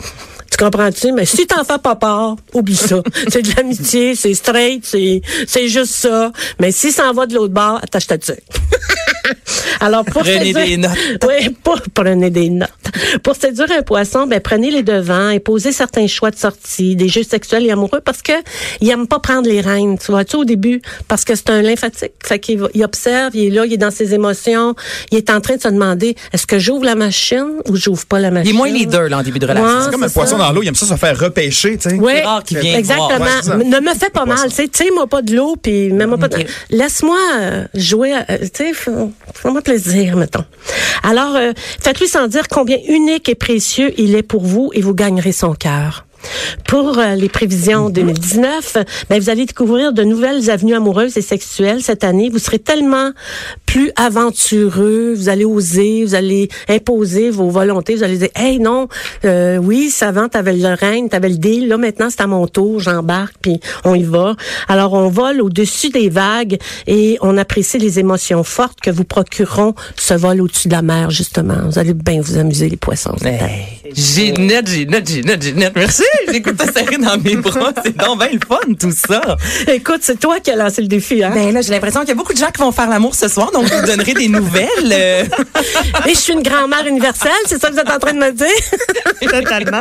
Tu 0.51 0.57
comprends-tu? 0.57 1.13
Mais 1.13 1.27
si 1.27 1.47
t'en 1.47 1.65
fais 1.65 1.79
pas 1.79 1.97
part, 1.97 2.37
oublie 2.53 2.77
ça. 2.77 3.03
C'est 3.29 3.43
de 3.43 3.57
l'amitié, 3.57 4.15
c'est 4.15 4.35
straight, 4.35 4.85
c'est, 4.85 5.23
c'est 5.47 5.69
juste 5.69 5.95
ça. 5.95 6.33
Mais 6.59 6.73
si 6.73 6.91
ça 6.93 7.09
en 7.09 7.13
va 7.13 7.27
de 7.27 7.35
l'autre 7.35 7.55
bord, 7.55 7.79
attache 7.83 8.09
ta 8.09 8.19
tuque. 8.19 8.39
Alors, 9.81 10.05
pour 10.05 10.23
Prenez 10.23 10.53
séduire- 10.53 10.67
des 10.67 10.77
notes. 10.77 10.91
Oui, 11.29 11.51
pour, 11.63 11.81
prenez 11.95 12.31
des 12.31 12.49
notes. 12.51 12.71
Pour 13.23 13.37
séduire 13.37 13.71
un 13.77 13.83
poisson, 13.83 14.27
ben, 14.27 14.41
prenez 14.41 14.71
les 14.71 14.83
devants 14.83 15.31
et 15.31 15.41
posez 15.41 15.73
certains 15.73 16.07
choix 16.07 16.31
de 16.31 16.37
sortie, 16.37 16.97
des 16.97 17.09
jeux 17.09 17.23
sexuels 17.23 17.65
et 17.67 17.71
amoureux 17.71 18.01
parce 18.05 18.23
que 18.23 18.33
il 18.81 18.91
aime 18.91 19.07
pas 19.07 19.19
prendre 19.19 19.49
les 19.49 19.61
rênes, 19.61 19.99
tu 19.99 20.11
vois-tu, 20.13 20.37
au 20.37 20.45
début, 20.45 20.81
parce 21.09 21.25
que 21.25 21.35
c'est 21.35 21.51
un 21.51 21.63
lymphatique. 21.63 22.13
Fait 22.23 22.39
qu'il 22.39 22.61
il 22.75 22.85
observe, 22.85 23.35
il 23.35 23.47
est 23.47 23.51
là, 23.51 23.65
il 23.67 23.73
est 23.73 23.77
dans 23.77 23.91
ses 23.91 24.15
émotions, 24.15 24.75
il 25.11 25.19
est 25.19 25.31
en 25.31 25.41
train 25.41 25.57
de 25.57 25.63
se 25.63 25.69
demander, 25.69 26.17
est-ce 26.33 26.47
que 26.47 26.59
j'ouvre 26.59 26.85
la 26.85 26.95
machine 26.95 27.47
ou 27.69 27.77
j'ouvre 27.77 28.07
pas 28.07 28.19
la 28.21 28.29
Il 28.29 28.35
machine? 28.35 28.51
est 28.51 28.57
moins 28.57 28.69
leader, 28.71 29.09
là, 29.09 29.19
en 29.19 29.23
début 29.23 29.39
de 29.39 29.47
relation. 29.47 29.67
Ouais, 29.69 29.85
C'est 29.85 29.91
comme 29.93 30.03
un 30.05 30.09
poisson 30.09 30.39
dans 30.39 30.53
l'eau, 30.53 30.63
il 30.63 30.69
aime 30.69 30.75
ça 30.75 30.87
se 30.87 30.95
faire 30.97 31.19
repêcher, 31.19 31.77
tu 31.79 31.91
sais. 31.91 31.97
Oui, 31.97 32.13
qu'il 32.47 32.59
vienne 32.59 32.77
exactement. 32.79 33.09
voir. 33.19 33.59
Ouais, 33.59 33.65
ne 33.65 33.81
me 33.81 33.95
fais 33.95 34.11
pas 34.11 34.25
mal, 34.25 34.49
tu 34.49 34.55
sais, 34.57 34.69
tire-moi 34.69 35.07
pas 35.07 35.23
de 35.23 35.35
l'eau, 35.35 35.57
puis 35.61 35.93
même 35.93 36.17
pas. 36.19 36.29
de-. 36.29 36.45
Laisse-moi 36.71 37.19
euh, 37.41 37.65
jouer, 37.75 38.15
euh, 38.15 38.39
tu 38.55 38.73
sais, 38.73 38.73
fais- 39.27 39.33
fais-moi 39.43 39.63
plaisir, 39.63 40.17
mettons. 40.17 40.45
Alors, 41.03 41.35
euh, 41.37 41.53
faites-lui 41.81 42.09
sans 42.09 42.27
dire 42.27 42.49
combien 42.49 42.79
unique 42.89 43.29
et 43.29 43.35
précieux 43.35 43.93
il 43.99 44.15
est 44.15 44.23
pour 44.23 44.43
vous, 44.45 44.71
et 44.75 44.81
vous 44.83 44.95
gagnerez 44.95 45.33
son 45.33 45.55
cœur. 45.55 46.07
Pour 46.67 46.99
euh, 46.99 47.15
les 47.15 47.29
prévisions 47.29 47.91
2019, 47.91 48.77
ben, 49.09 49.21
vous 49.21 49.31
allez 49.31 49.47
découvrir 49.47 49.93
de 49.93 50.03
nouvelles 50.03 50.51
avenues 50.51 50.75
amoureuses 50.75 51.17
et 51.17 51.23
sexuelles 51.23 51.83
cette 51.83 52.05
année. 52.05 52.29
Vous 52.31 52.39
serez 52.39 52.59
tellement 52.59 53.11
plus 53.67 53.93
aventureux, 53.97 55.15
vous 55.15 55.29
allez 55.29 55.45
oser, 55.45 56.05
vous 56.05 56.15
allez 56.15 56.49
imposer 56.69 57.31
vos 57.31 57.51
volontés, 57.51 57.95
vous 57.95 58.03
allez 58.03 58.19
dire, 58.19 58.29
hey 58.35 58.59
non, 58.59 58.89
euh, 59.25 59.59
oui, 59.59 59.91
ça 59.91 60.09
avant 60.11 60.29
t'avais 60.29 60.55
le 60.55 60.75
règne, 60.75 61.09
t'avais 61.09 61.29
le 61.29 61.37
deal, 61.37 61.69
là 61.69 61.77
maintenant 61.77 62.09
c'est 62.11 62.21
à 62.21 62.27
mon 62.27 62.49
tour, 62.49 62.81
j'embarque, 62.81 63.37
puis 63.41 63.61
on 63.85 63.95
y 63.95 64.03
va. 64.03 64.35
Alors 64.67 64.95
on 64.95 65.09
vole 65.09 65.41
au-dessus 65.41 65.91
des 65.91 66.09
vagues 66.09 66.59
et 66.89 67.17
on 67.21 67.39
apprécie 67.39 67.79
les 67.79 68.01
émotions 68.01 68.43
fortes 68.43 68.81
que 68.81 68.91
vous 68.91 69.05
procureront 69.05 69.75
ce 69.95 70.15
vol 70.15 70.41
au-dessus 70.41 70.67
de 70.67 70.73
la 70.73 70.83
mer, 70.83 71.11
justement. 71.11 71.59
Vous 71.67 71.79
allez 71.79 71.95
bien 71.95 72.21
vous 72.21 72.39
amuser, 72.39 72.69
les 72.69 72.77
poissons. 72.77 73.15
Ginette, 73.95 74.69
Ginette, 74.69 75.09
Ginette, 75.09 75.43
Ginette, 75.43 75.73
merci. 75.77 76.03
J'écoute 76.31 76.61
ça 76.61 76.73
serré 76.73 76.97
dans 76.99 77.17
mes 77.19 77.37
bras. 77.37 77.73
C'est 77.85 77.97
donc 77.97 78.19
bien 78.19 78.29
le 78.33 78.39
fun, 78.47 78.75
tout 78.79 78.93
ça. 78.93 79.21
Écoute, 79.73 80.01
c'est 80.03 80.19
toi 80.19 80.39
qui 80.41 80.51
as 80.51 80.57
lancé 80.57 80.83
le 80.83 80.89
défi, 80.89 81.23
hein? 81.23 81.31
Ben 81.35 81.53
là, 81.53 81.61
j'ai 81.63 81.71
l'impression 81.71 82.01
qu'il 82.01 82.11
y 82.11 82.13
a 82.13 82.15
beaucoup 82.15 82.33
de 82.33 82.39
gens 82.39 82.51
qui 82.51 82.61
vont 82.61 82.73
faire 82.73 82.89
l'amour 82.89 83.15
ce 83.15 83.29
soir, 83.29 83.51
donc 83.53 83.67
je 83.67 83.75
vous 83.75 83.87
donnerai 83.87 84.15
des 84.15 84.29
nouvelles. 84.29 84.69
euh. 84.93 85.25
Et 86.09 86.15
je 86.15 86.19
suis 86.19 86.33
une 86.33 86.43
grand-mère 86.43 86.87
universelle, 86.87 87.31
c'est 87.47 87.61
ça 87.61 87.69
que 87.69 87.75
vous 87.75 87.81
êtes 87.81 87.91
en 87.91 87.99
train 87.99 88.13
de 88.13 88.19
me 88.19 88.33
dire? 88.33 88.47
Totalement. 89.21 89.81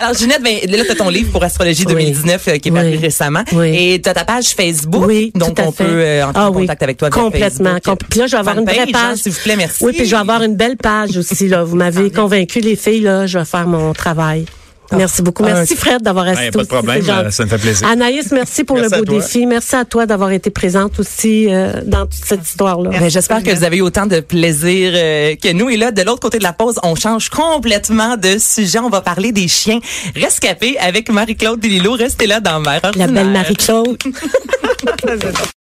Alors, 0.00 0.14
Ginette, 0.14 0.42
ben, 0.42 0.56
là, 0.70 0.84
tu 0.84 0.90
as 0.90 0.94
ton 0.94 1.08
livre 1.08 1.30
pour 1.32 1.42
Astrologie 1.42 1.84
Oui. 1.86 1.92
2019 1.94 2.48
euh, 2.48 2.56
qui 2.58 2.68
est 2.68 2.72
paru 2.72 2.90
Oui. 2.92 2.96
récemment. 2.96 3.42
Oui. 3.52 3.74
Et 3.94 4.00
tu 4.00 4.08
as 4.08 4.14
ta 4.14 4.24
page 4.24 4.48
Facebook. 4.56 5.04
Oui, 5.06 5.32
donc 5.34 5.56
tout 5.56 5.62
à 5.62 5.66
on 5.66 5.72
fait. 5.72 5.84
peut 5.84 5.90
euh, 5.90 6.24
entrer 6.24 6.40
Ah 6.42 6.48
en 6.48 6.52
contact 6.52 6.82
avec 6.82 6.96
toi 6.96 7.10
complètement. 7.10 7.76
Com- 7.84 7.96
Puis 8.08 8.20
là, 8.20 8.26
je 8.26 8.32
vais 8.32 8.38
avoir 8.38 8.58
une 8.58 8.64
vraie 8.64 8.76
Fanpage, 8.86 8.94
hein, 8.94 9.08
page. 9.10 9.18
S'il 9.18 9.32
vous 9.32 9.40
plaît, 9.42 9.56
merci. 9.56 9.84
Oui, 9.84 9.92
puis 9.92 10.04
je 10.06 10.10
vais 10.10 10.16
avoir 10.20 10.42
une 10.42 10.54
belle 10.56 10.76
page 10.76 11.16
aussi. 11.16 11.48
Là. 11.48 11.64
Vous 11.64 11.76
m'avez 11.76 12.10
convaincu, 12.10 12.60
les 12.60 12.76
filles. 12.76 13.05
Là, 13.06 13.26
je 13.26 13.38
vais 13.38 13.44
faire 13.44 13.68
mon 13.68 13.92
travail. 13.92 14.46
Merci 14.92 15.22
beaucoup. 15.22 15.42
Merci, 15.44 15.74
Ah, 15.76 15.80
Fred, 15.80 16.02
d'avoir 16.02 16.24
Ouais, 16.26 16.32
assisté. 16.32 16.50
pas 16.52 16.62
de 16.62 16.68
problème, 16.68 17.30
ça 17.30 17.44
me 17.44 17.48
fait 17.48 17.58
plaisir. 17.58 17.86
Anaïs, 17.88 18.30
merci 18.32 18.64
pour 18.64 18.76
Merci 18.76 18.94
le 18.94 19.02
beau 19.02 19.14
défi. 19.14 19.46
Merci 19.46 19.76
à 19.76 19.84
toi 19.84 20.06
d'avoir 20.06 20.30
été 20.32 20.50
présente 20.50 20.98
aussi 20.98 21.46
euh, 21.52 21.82
dans 21.84 22.06
toute 22.06 22.24
cette 22.24 22.42
histoire-là. 22.48 22.90
Ben, 22.90 23.08
J'espère 23.10 23.42
que 23.44 23.50
vous 23.50 23.62
avez 23.64 23.76
eu 23.78 23.80
autant 23.82 24.06
de 24.06 24.18
plaisir 24.20 24.92
euh, 24.94 25.34
que 25.40 25.52
nous. 25.52 25.68
Et 25.70 25.76
là, 25.76 25.90
de 25.92 26.02
l'autre 26.02 26.20
côté 26.20 26.38
de 26.38 26.44
la 26.44 26.52
pause, 26.52 26.78
on 26.84 26.94
change 26.96 27.28
complètement 27.30 28.16
de 28.16 28.38
sujet. 28.38 28.78
On 28.80 28.88
va 28.90 29.00
parler 29.02 29.30
des 29.32 29.46
chiens 29.48 29.78
rescapés 30.16 30.76
avec 30.78 31.10
Marie-Claude 31.10 31.60
Delilo. 31.60 31.92
Restez 31.92 32.26
là 32.26 32.40
dans 32.40 32.58
Mère 32.60 32.80
La 32.96 33.06
belle 33.06 33.30
Marie-Claude. 33.30 33.98